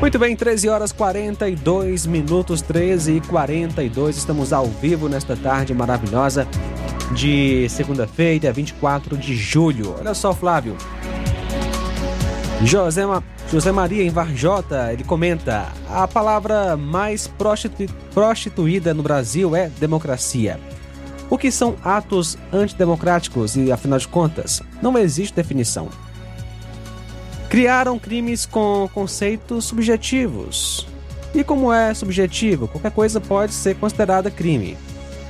[0.00, 4.16] Muito bem, 13 horas 42 minutos, 13 e 42.
[4.16, 6.46] Estamos ao vivo nesta tarde maravilhosa
[7.14, 9.94] de segunda-feira, 24 de julho.
[9.98, 10.76] Olha só, Flávio.
[12.62, 13.02] José.
[13.50, 17.86] José Maria em Varjota, ele comenta: a palavra mais prostitu...
[18.12, 20.58] prostituída no Brasil é democracia.
[21.28, 25.88] O que são atos antidemocráticos e, afinal de contas, não existe definição.
[27.48, 30.86] Criaram crimes com conceitos subjetivos.
[31.34, 34.76] E como é subjetivo, qualquer coisa pode ser considerada crime.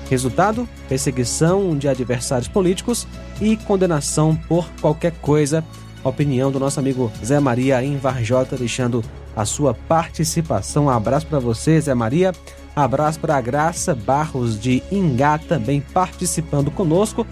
[0.09, 3.07] Resultado: perseguição de adversários políticos
[3.40, 5.65] e condenação por qualquer coisa.
[6.09, 9.03] Opinião do nosso amigo Zé Maria em Varjota, deixando
[9.35, 10.85] a sua participação.
[10.87, 12.33] Um abraço para você, Zé Maria.
[12.74, 17.27] Abraço para a Graça Barros de Ingá, também participando conosco.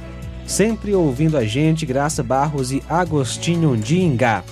[0.47, 4.43] Sempre ouvindo a gente, Graça Barros e Agostinho de Ingá.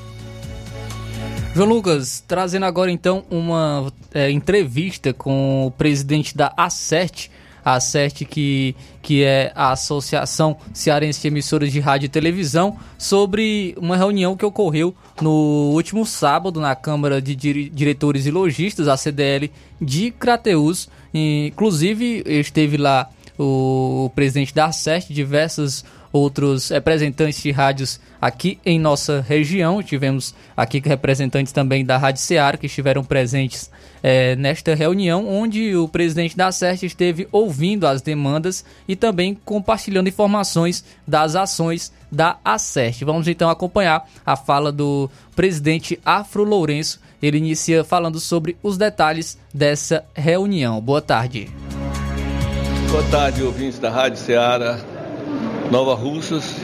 [1.55, 7.28] João Lucas, trazendo agora então uma é, entrevista com o presidente da ACERT,
[7.64, 13.74] a ACERT que, que é a Associação Cearense de Emissoras de Rádio e Televisão, sobre
[13.78, 19.51] uma reunião que ocorreu no último sábado na Câmara de Diretores e Logistas, a CDL
[19.80, 20.89] de Crateus.
[21.12, 23.09] Inclusive, esteve lá
[23.39, 29.82] o presidente da ACERT, diversas outros representantes de rádios aqui em nossa região.
[29.82, 33.70] Tivemos aqui representantes também da Rádio Ceará que estiveram presentes
[34.02, 40.08] é, nesta reunião, onde o presidente da CERT esteve ouvindo as demandas e também compartilhando
[40.08, 43.04] informações das ações da ACERT.
[43.04, 47.00] Vamos então acompanhar a fala do presidente Afro Lourenço.
[47.22, 50.80] Ele inicia falando sobre os detalhes dessa reunião.
[50.80, 51.48] Boa tarde.
[52.90, 54.78] Boa tarde, ouvintes da Rádio Ceará.
[55.70, 56.56] Nova Russas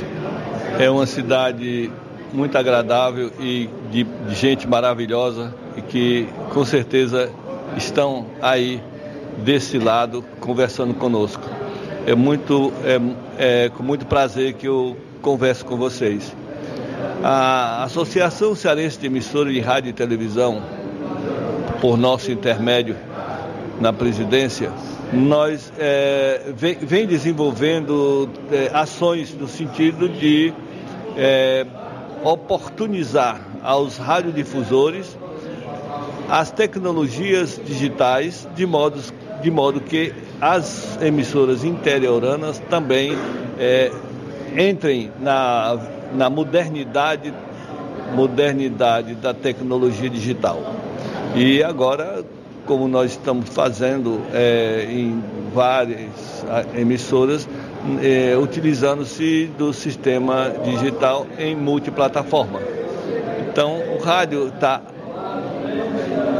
[0.78, 1.90] é uma cidade
[2.32, 6.28] muito agradável e de, de, gente maravilhosa e que
[6.58, 7.30] com certeza
[7.76, 8.82] estão aí
[9.44, 11.44] desse lado conversando conosco.
[12.04, 16.34] É muito é, é com muito prazer que eu converso com vocês.
[17.22, 20.60] A Associação Cearense de Emissora de Rádio e Televisão,
[21.80, 22.96] por nosso intermédio
[23.80, 24.72] na presidência,
[25.12, 30.52] nós é, vem, vem, desenvolvendo é, ações no sentido de
[31.16, 31.64] é,
[32.24, 35.16] oportunizar aos radiodifusores
[36.28, 43.16] as tecnologias digitais de, modos, de modo que as emissoras interioranas também
[43.58, 43.90] é,
[44.56, 45.78] entrem na,
[46.14, 47.32] na modernidade,
[48.14, 50.74] modernidade da tecnologia digital.
[51.34, 52.24] E agora
[52.68, 55.22] como nós estamos fazendo é, em
[55.54, 56.44] várias
[56.76, 57.48] emissoras,
[58.02, 62.60] é, utilizando-se do sistema digital em multiplataforma.
[63.50, 64.82] Então, o rádio está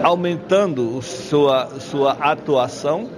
[0.02, 3.08] aumentando sua, sua atuação,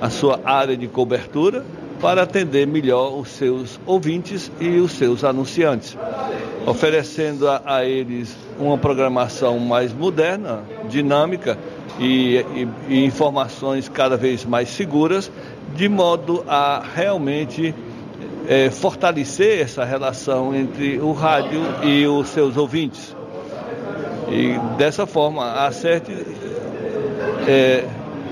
[0.00, 1.64] a sua área de cobertura,
[2.00, 5.96] para atender melhor os seus ouvintes e os seus anunciantes,
[6.66, 11.58] oferecendo a, a eles uma programação mais moderna, dinâmica
[11.98, 15.30] e, e, e informações cada vez mais seguras,
[15.74, 17.74] de modo a realmente
[18.48, 23.14] é, fortalecer essa relação entre o rádio e os seus ouvintes.
[24.30, 26.08] E dessa forma, a CERT
[27.48, 27.84] é,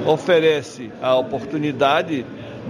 [0.07, 2.25] oferece a oportunidade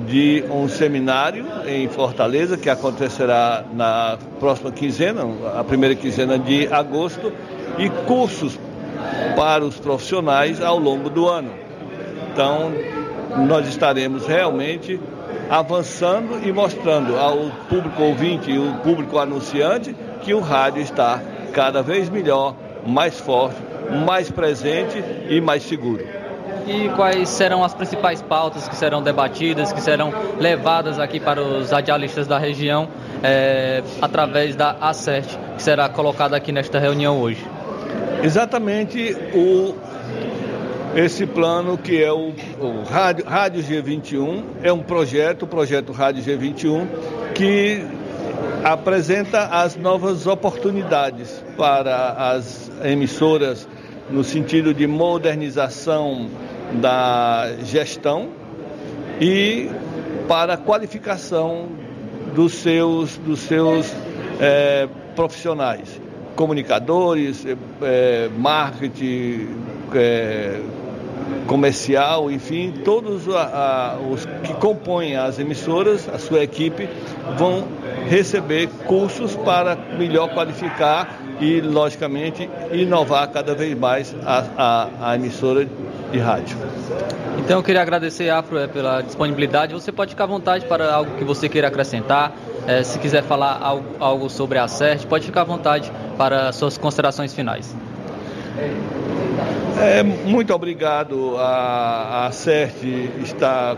[0.07, 5.23] de um seminário em Fortaleza, que acontecerá na próxima quinzena,
[5.59, 7.33] a primeira quinzena de agosto,
[7.79, 8.59] e cursos
[9.37, 11.51] para os profissionais ao longo do ano.
[12.33, 12.73] Então,
[13.47, 14.99] nós estaremos realmente
[15.51, 21.21] avançando e mostrando ao público ouvinte e ao público anunciante que o rádio está
[21.53, 22.55] cada vez melhor,
[22.87, 23.57] mais forte,
[24.07, 26.05] mais presente e mais seguro.
[26.67, 31.71] E quais serão as principais pautas que serão debatidas, que serão levadas aqui para os
[31.71, 32.89] radialistas da região
[33.23, 37.45] é, através da ACERT, que será colocada aqui nesta reunião hoje?
[38.23, 39.75] Exatamente o,
[40.95, 46.23] esse plano que é o, o Rádio, Rádio G21, é um projeto, o projeto Rádio
[46.23, 46.87] G21,
[47.35, 47.83] que
[48.63, 53.69] apresenta as novas oportunidades para as emissoras
[54.09, 56.31] no sentido de modernização
[56.81, 58.29] da gestão
[59.21, 59.69] e
[60.29, 61.67] para a qualificação
[62.35, 63.93] dos seus, dos seus
[64.41, 66.01] é, profissionais.
[66.37, 67.45] Comunicadores,
[67.83, 69.49] é, marketing,
[69.95, 70.61] é,
[71.49, 76.89] comercial, enfim, todos a, a, os que compõem as emissoras, a sua equipe,
[77.37, 77.67] vão
[78.09, 85.66] receber cursos para melhor qualificar e, logicamente, inovar cada vez mais a, a, a emissora
[86.10, 86.56] de rádio.
[87.39, 89.73] Então eu queria agradecer, Afro, é, pela disponibilidade.
[89.73, 92.32] Você pode ficar à vontade para algo que você queira acrescentar.
[92.66, 96.77] É, se quiser falar algo, algo sobre a CERT, pode ficar à vontade para suas
[96.77, 97.74] considerações finais.
[99.81, 101.36] É, muito obrigado.
[101.39, 102.82] A, a CERT
[103.23, 103.77] está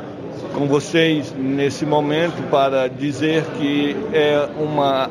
[0.54, 5.10] com vocês nesse momento para dizer que é uma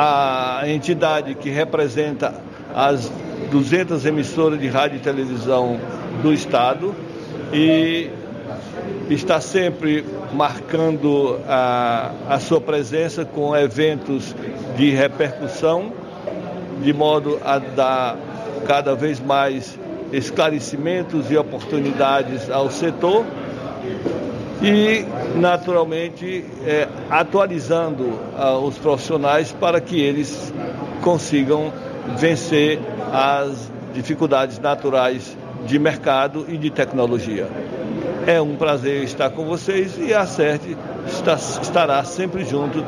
[0.00, 2.32] a entidade que representa
[2.72, 3.10] as
[3.50, 5.76] 200 emissoras de rádio e televisão
[6.22, 6.94] do estado
[7.52, 8.08] e
[9.10, 14.36] está sempre marcando a, a sua presença com eventos
[14.76, 15.92] de repercussão,
[16.80, 18.16] de modo a dar
[18.68, 19.76] cada vez mais
[20.12, 23.24] esclarecimentos e oportunidades ao setor
[24.62, 25.04] e,
[25.36, 30.52] naturalmente, é, atualizando ah, os profissionais para que eles
[31.02, 31.72] consigam
[32.16, 32.80] vencer
[33.12, 35.36] as dificuldades naturais
[35.66, 37.48] de mercado e de tecnologia.
[38.26, 40.76] É um prazer estar com vocês e a CERT
[41.06, 42.82] está, estará sempre junto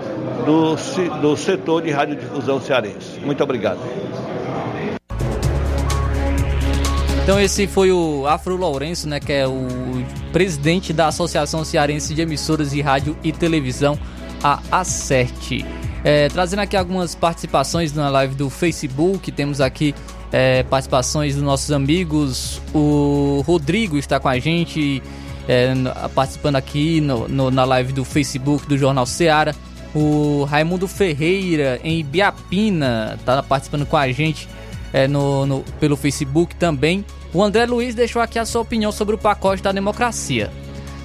[0.45, 0.77] do,
[1.21, 3.21] do setor de radiodifusão cearense.
[3.21, 3.79] Muito obrigado.
[7.23, 9.69] Então esse foi o Afro Lourenço, né, que é o
[10.33, 13.99] presidente da Associação Cearense de Emissoras de Rádio e Televisão,
[14.43, 15.65] a ACERT.
[16.03, 19.95] É, trazendo aqui algumas participações na live do Facebook, temos aqui
[20.33, 25.03] é, participações dos nossos amigos, o Rodrigo está com a gente,
[25.47, 25.75] é,
[26.15, 29.55] participando aqui no, no, na live do Facebook do Jornal Seara.
[29.95, 34.49] O Raimundo Ferreira, em Biapina, está participando com a gente
[34.93, 37.05] é, no, no, pelo Facebook também.
[37.33, 40.51] O André Luiz deixou aqui a sua opinião sobre o pacote da democracia.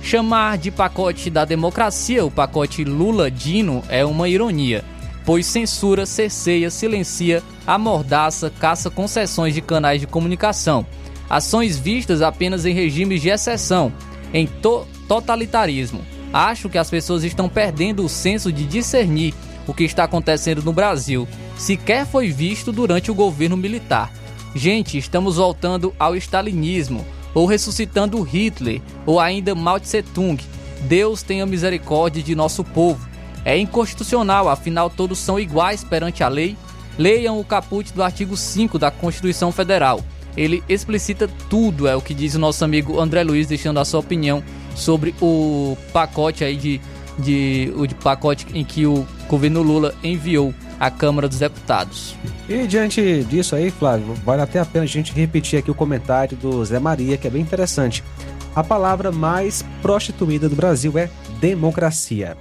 [0.02, 4.84] Chamar de pacote da democracia o pacote Lula-Dino é uma ironia,
[5.26, 10.86] pois censura, cerceia, silencia, amordaça, caça concessões de canais de comunicação,
[11.28, 13.92] ações vistas apenas em regimes de exceção,
[14.32, 16.02] em to totalitarismo.
[16.32, 19.34] Acho que as pessoas estão perdendo o senso de discernir
[19.68, 21.28] o que está acontecendo no Brasil.
[21.58, 24.12] Sequer foi visto durante o governo militar.
[24.56, 30.42] Gente, estamos voltando ao stalinismo, ou ressuscitando Hitler, ou ainda Mao Tse Tung.
[30.82, 33.08] Deus tenha misericórdia de nosso povo.
[33.44, 36.58] É inconstitucional, afinal todos são iguais perante a lei.
[36.98, 40.02] Leiam o caput do artigo 5 da Constituição Federal
[40.38, 44.02] ele explicita tudo, é o que diz o nosso amigo André Luiz, deixando a sua
[44.02, 44.44] opinião
[44.76, 46.82] sobre o pacote aí de,
[47.18, 52.16] de de pacote em que o governo Lula enviou à Câmara dos Deputados.
[52.50, 56.38] E diante disso aí, Flávio, vale até a pena a gente repetir aqui o comentário
[56.38, 58.04] do Zé Maria, que é bem interessante.
[58.56, 61.10] A palavra mais prostituída do Brasil é
[61.40, 62.38] democracia.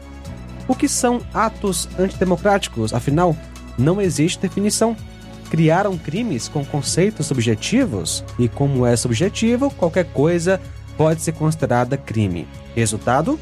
[0.67, 2.95] O que são atos antidemocráticos?
[2.95, 3.37] Afinal,
[3.77, 4.97] não existe definição
[5.55, 10.61] criaram crimes com conceitos subjetivos e, como é subjetivo, qualquer coisa
[10.97, 12.49] pode ser considerada crime.
[12.75, 13.39] Resultado: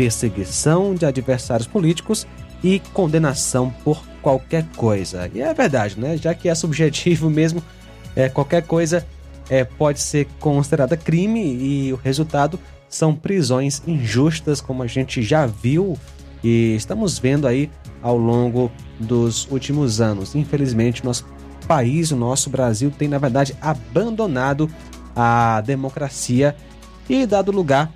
[0.00, 2.26] perseguição de adversários políticos
[2.64, 5.30] e condenação por qualquer coisa.
[5.34, 6.16] E é verdade, né?
[6.16, 7.62] Já que é subjetivo mesmo,
[8.16, 9.06] é, qualquer coisa
[9.50, 12.58] é, pode ser considerada crime e o resultado
[12.88, 15.98] são prisões injustas, como a gente já viu
[16.42, 17.70] e estamos vendo aí
[18.00, 20.34] ao longo dos últimos anos.
[20.34, 21.26] Infelizmente, nosso
[21.68, 24.66] país, o nosso Brasil, tem na verdade abandonado
[25.14, 26.56] a democracia
[27.06, 27.92] e dado lugar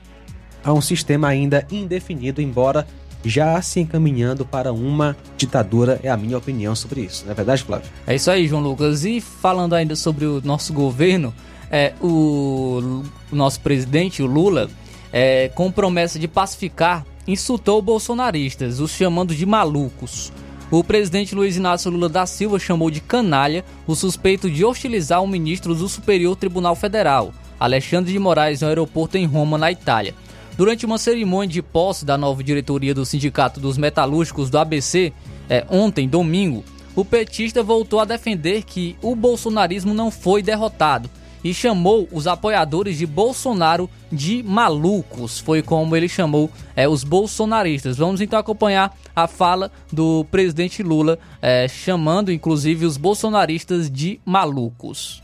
[0.64, 2.86] a um sistema ainda indefinido, embora
[3.24, 7.24] já se encaminhando para uma ditadura, é a minha opinião sobre isso.
[7.24, 7.88] Não é verdade, Flávio?
[8.06, 9.04] É isso aí, João Lucas.
[9.04, 11.34] E falando ainda sobre o nosso governo,
[11.70, 14.68] é, o, o nosso presidente, o Lula,
[15.12, 20.32] é, com promessa de pacificar, insultou bolsonaristas, os chamando de malucos.
[20.70, 25.26] O presidente Luiz Inácio Lula da Silva chamou de canalha o suspeito de hostilizar o
[25.26, 30.14] ministro do Superior Tribunal Federal, Alexandre de Moraes, no aeroporto em Roma, na Itália.
[30.56, 35.12] Durante uma cerimônia de posse da nova diretoria do Sindicato dos Metalúrgicos do ABC,
[35.50, 36.64] é, ontem, domingo,
[36.94, 41.10] o petista voltou a defender que o bolsonarismo não foi derrotado
[41.42, 45.40] e chamou os apoiadores de Bolsonaro de malucos.
[45.40, 47.98] Foi como ele chamou é, os bolsonaristas.
[47.98, 55.20] Vamos então acompanhar a fala do presidente Lula, é, chamando inclusive os bolsonaristas de malucos.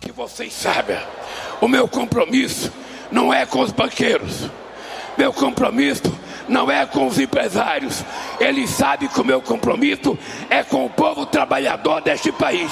[0.00, 0.96] Que vocês sabem,
[1.60, 2.72] o meu compromisso
[3.10, 4.48] não é com os banqueiros.
[5.16, 6.12] Meu compromisso
[6.48, 8.04] não é com os empresários.
[8.38, 10.18] Ele sabe que o meu compromisso
[10.48, 12.70] é com o povo trabalhador deste país.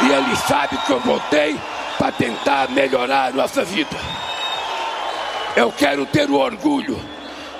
[0.00, 1.58] E ele sabe que eu voltei
[1.98, 3.96] para tentar melhorar a nossa vida.
[5.56, 6.98] Eu quero ter o orgulho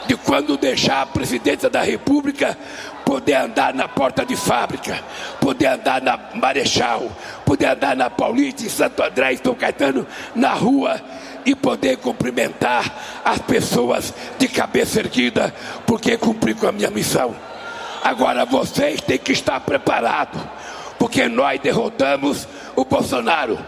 [0.07, 2.59] de quando deixar a presidência da República
[3.05, 4.99] poder andar na porta de fábrica,
[5.41, 7.11] poder andar na Marechal,
[7.45, 11.01] poder andar na Paulista, em Santo André, em São Caetano, na rua
[11.45, 15.55] e poder cumprimentar as pessoas de cabeça erguida,
[15.87, 17.35] porque cumpri com a minha missão.
[18.03, 20.41] Agora vocês têm que estar preparados,
[20.99, 22.47] porque nós derrotamos
[22.77, 23.59] o Bolsonaro,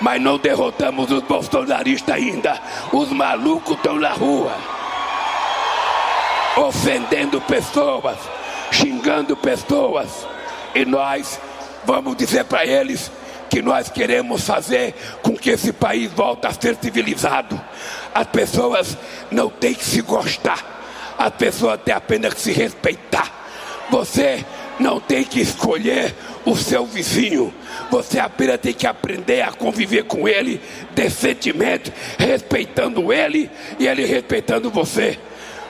[0.00, 2.60] mas não derrotamos os bolsonaristas ainda.
[2.92, 4.52] Os malucos estão na rua,
[6.56, 8.18] ofendendo pessoas,
[8.70, 10.26] xingando pessoas,
[10.74, 11.40] e nós
[11.84, 13.10] vamos dizer para eles
[13.48, 17.60] que nós queremos fazer com que esse país volte a ser civilizado.
[18.14, 18.96] As pessoas
[19.30, 23.32] não têm que se gostar, as pessoas têm apenas que se respeitar.
[23.90, 24.44] Você
[24.78, 26.14] não tem que escolher
[26.44, 27.52] o seu vizinho,
[27.90, 30.60] você apenas tem que aprender a conviver com ele
[30.94, 35.18] decentemente, respeitando ele e ele respeitando você.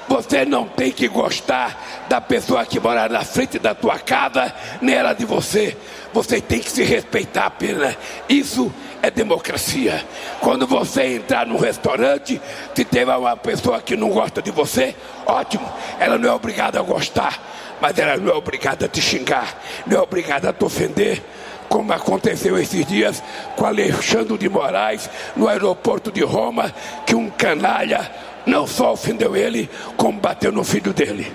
[0.08, 4.94] Você não tem que gostar da pessoa que mora na frente da tua casa, nem
[4.94, 5.76] ela de você.
[6.14, 7.94] Você tem que se respeitar apenas.
[8.28, 8.72] Isso
[9.02, 10.04] é democracia.
[10.40, 12.40] Quando você entrar num restaurante,
[12.74, 15.70] se tiver uma pessoa que não gosta de você, ótimo,
[16.00, 17.38] ela não é obrigada a gostar,
[17.80, 21.22] mas ela não é obrigada a te xingar, não é obrigada a te ofender.
[21.68, 23.22] Como aconteceu esses dias
[23.54, 26.74] com Alexandre de Moraes no aeroporto de Roma,
[27.04, 28.10] que um canalha
[28.48, 31.30] não só ofendeu ele, como bateu no filho dele.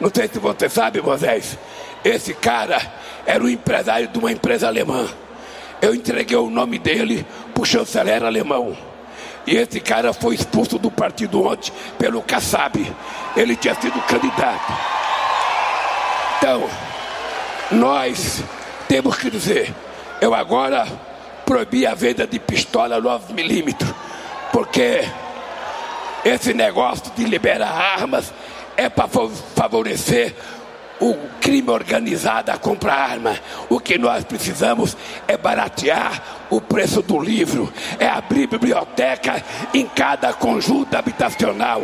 [0.00, 1.56] Não sei se você sabe, Moisés,
[2.04, 2.82] esse cara
[3.24, 5.08] era o empresário de uma empresa alemã.
[5.80, 7.24] Eu entreguei o nome dele
[7.54, 8.76] para o chanceler alemão.
[9.46, 12.84] E esse cara foi expulso do partido ontem pelo Kassab.
[13.36, 14.72] Ele tinha sido candidato.
[16.38, 16.68] Então,
[17.70, 18.42] nós
[18.88, 19.72] temos que dizer,
[20.20, 20.84] eu agora
[21.44, 23.94] proibi a venda de pistola 9mm,
[24.52, 25.08] porque
[26.26, 28.32] esse negócio de liberar armas
[28.76, 30.34] é para favorecer
[31.00, 33.38] o crime organizado a comprar arma.
[33.68, 34.96] O que nós precisamos
[35.28, 39.42] é baratear o preço do livro, é abrir biblioteca
[39.72, 41.82] em cada conjunto habitacional.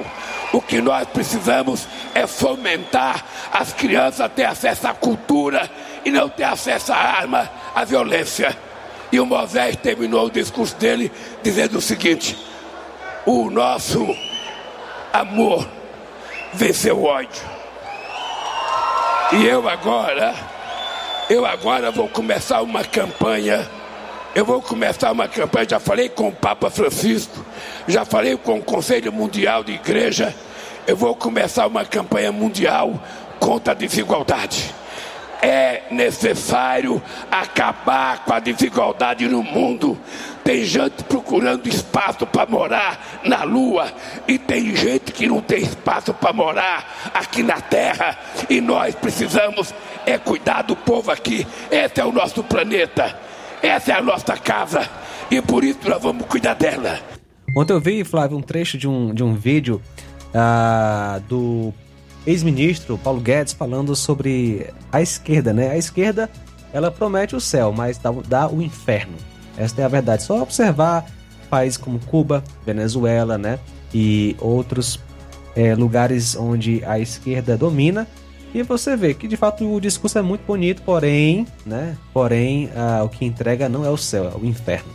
[0.52, 5.70] O que nós precisamos é fomentar as crianças a ter acesso à cultura
[6.04, 8.56] e não ter acesso à arma, à violência.
[9.12, 11.12] E o Moisés terminou o discurso dele
[11.42, 12.36] dizendo o seguinte:
[13.24, 14.31] o nosso
[15.12, 15.68] amor
[16.52, 17.42] venceu o ódio.
[19.32, 20.34] E eu agora,
[21.28, 23.68] eu agora vou começar uma campanha.
[24.34, 25.66] Eu vou começar uma campanha.
[25.68, 27.44] Já falei com o Papa Francisco,
[27.86, 30.34] já falei com o Conselho Mundial de Igreja.
[30.86, 33.00] Eu vou começar uma campanha mundial
[33.38, 34.74] contra a desigualdade.
[35.40, 39.98] É necessário acabar com a desigualdade no mundo.
[40.44, 43.92] Tem gente procurando espaço para morar na Lua
[44.26, 48.18] e tem gente que não tem espaço para morar aqui na Terra.
[48.50, 49.72] E nós precisamos
[50.04, 51.46] é cuidar do povo aqui.
[51.70, 53.16] Esse é o nosso planeta,
[53.62, 54.88] essa é a nossa casa
[55.30, 56.98] e por isso nós vamos cuidar dela.
[57.56, 59.80] Ontem eu vi, Flávio, um trecho de um, de um vídeo
[60.34, 61.72] ah, do
[62.26, 65.70] ex-ministro Paulo Guedes falando sobre a esquerda, né?
[65.70, 66.30] A esquerda
[66.72, 69.16] ela promete o céu, mas dá, dá o inferno.
[69.56, 70.22] Esta é a verdade.
[70.22, 71.06] Só observar
[71.50, 73.58] países como Cuba, Venezuela, né?
[73.92, 74.98] E outros
[75.54, 78.06] é, lugares onde a esquerda domina.
[78.54, 81.96] E você vê que de fato o discurso é muito bonito, porém, né?
[82.12, 84.90] Porém, ah, o que entrega não é o céu, é o inferno.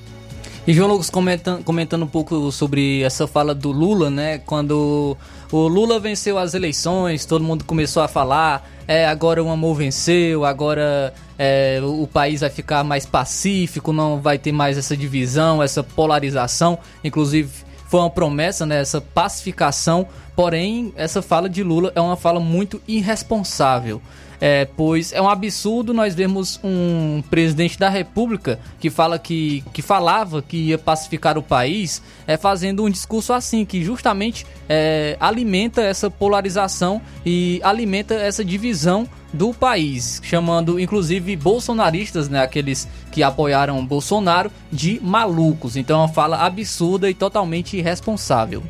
[0.67, 4.37] E João Lucas comentando, comentando um pouco sobre essa fala do Lula, né?
[4.39, 5.15] Quando
[5.51, 10.45] o Lula venceu as eleições, todo mundo começou a falar, é, agora o amor venceu,
[10.45, 15.83] agora é, o país vai ficar mais pacífico, não vai ter mais essa divisão, essa
[15.83, 16.79] polarização.
[17.03, 17.49] Inclusive,
[17.87, 18.79] foi uma promessa, né?
[18.79, 20.07] Essa pacificação.
[20.35, 24.01] Porém, essa fala de Lula é uma fala muito irresponsável.
[24.39, 29.81] É, pois é um absurdo nós vermos um presidente da República que fala que, que
[29.81, 35.81] falava que ia pacificar o país, é, fazendo um discurso assim, que justamente é, alimenta
[35.81, 43.85] essa polarização e alimenta essa divisão do país, chamando inclusive bolsonaristas, né, aqueles que apoiaram
[43.85, 45.75] Bolsonaro, de malucos.
[45.75, 48.63] Então é uma fala absurda e totalmente irresponsável.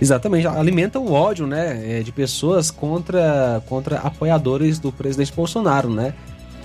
[0.00, 6.14] Exatamente, alimenta o ódio, né, é, de pessoas contra, contra apoiadores do presidente Bolsonaro, né?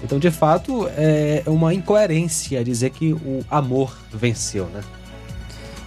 [0.03, 4.81] Então, de fato, é uma incoerência dizer que o amor venceu, né?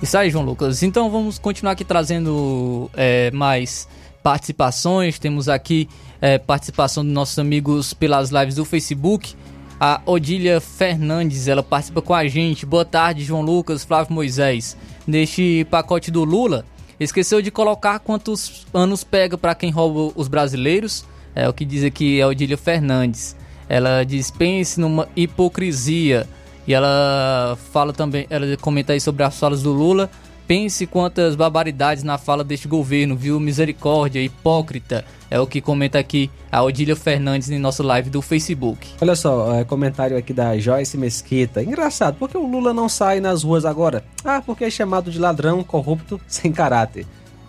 [0.02, 0.82] Isso aí, João Lucas.
[0.82, 3.86] Então, vamos continuar aqui trazendo é, mais
[4.22, 5.18] participações.
[5.18, 5.88] Temos aqui
[6.20, 9.34] é, participação dos nossos amigos pelas lives do Facebook.
[9.78, 12.64] A Odília Fernandes, ela participa com a gente.
[12.64, 14.76] Boa tarde, João Lucas, Flávio Moisés.
[15.06, 16.64] Neste pacote do Lula,
[16.98, 21.04] Esqueceu de colocar quantos anos pega para quem rouba os brasileiros.
[21.34, 23.36] É o que diz aqui a Odília Fernandes.
[23.68, 26.26] Ela diz: pense numa hipocrisia.
[26.66, 30.10] E ela fala também, ela comenta aí sobre as falas do Lula.
[30.46, 33.40] Pense quantas barbaridades na fala deste governo, viu?
[33.40, 35.04] Misericórdia, hipócrita.
[35.28, 38.86] É o que comenta aqui a Odília Fernandes em nosso live do Facebook.
[39.00, 41.64] Olha só, é, comentário aqui da Joyce Mesquita.
[41.64, 44.04] Engraçado, por que o Lula não sai nas ruas agora?
[44.24, 47.04] Ah, porque é chamado de ladrão, corrupto, sem caráter.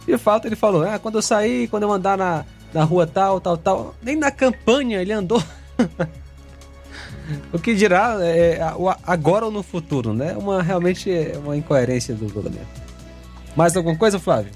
[0.08, 3.40] De fato, ele falou: ah, quando eu sair, quando eu andar na, na rua tal,
[3.40, 3.96] tal, tal.
[4.02, 5.44] Nem na campanha ele andou.
[7.54, 8.60] o que dirá é,
[9.06, 10.36] agora ou no futuro, né?
[10.36, 12.87] Uma, realmente é uma incoerência do Lula mesmo.
[13.58, 14.52] Mais alguma coisa, Flávio?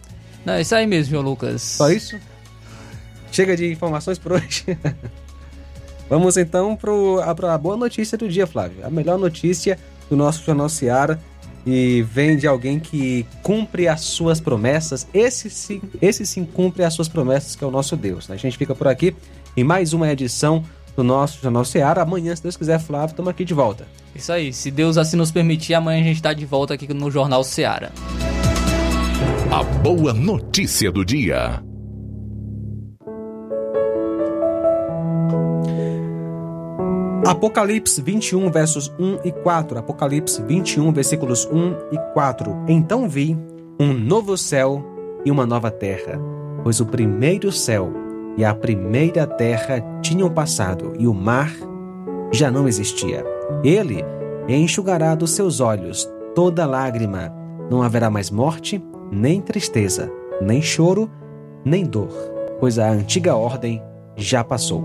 [0.45, 1.63] Não, é isso aí mesmo, João Lucas.
[1.63, 2.19] Só isso?
[3.31, 4.63] Chega de informações por hoje.
[6.07, 8.85] Vamos então para a boa notícia do dia, Flávio.
[8.85, 11.19] A melhor notícia do nosso Jornal Seara
[11.65, 15.07] e vem de alguém que cumpre as suas promessas.
[15.11, 18.29] Esse sim, esse sim cumpre as suas promessas, que é o nosso Deus.
[18.29, 19.15] A gente fica por aqui
[19.57, 20.63] em mais uma edição
[20.95, 22.03] do nosso Jornal Seara.
[22.03, 23.87] Amanhã, se Deus quiser, Flávio, estamos aqui de volta.
[24.13, 27.09] Isso aí, se Deus assim nos permitir, amanhã a gente está de volta aqui no
[27.09, 27.91] Jornal Seara.
[29.51, 31.63] A boa notícia do dia.
[37.25, 39.79] Apocalipse 21, versos 1 e 4.
[39.79, 42.65] Apocalipse 21, versículos 1 e 4.
[42.67, 43.37] Então vi
[43.79, 44.83] um novo céu
[45.23, 46.19] e uma nova terra,
[46.63, 47.91] pois o primeiro céu
[48.37, 51.51] e a primeira terra tinham passado e o mar
[52.31, 53.23] já não existia.
[53.63, 54.03] Ele
[54.47, 57.31] enxugará dos seus olhos toda lágrima.
[57.69, 60.09] Não haverá mais morte, nem tristeza,
[60.41, 61.09] nem choro,
[61.65, 62.11] nem dor,
[62.59, 63.81] pois a antiga ordem
[64.15, 64.83] já passou.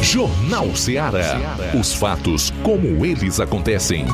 [0.00, 1.56] Jornal Ceará.
[1.78, 4.04] Os fatos como eles acontecem.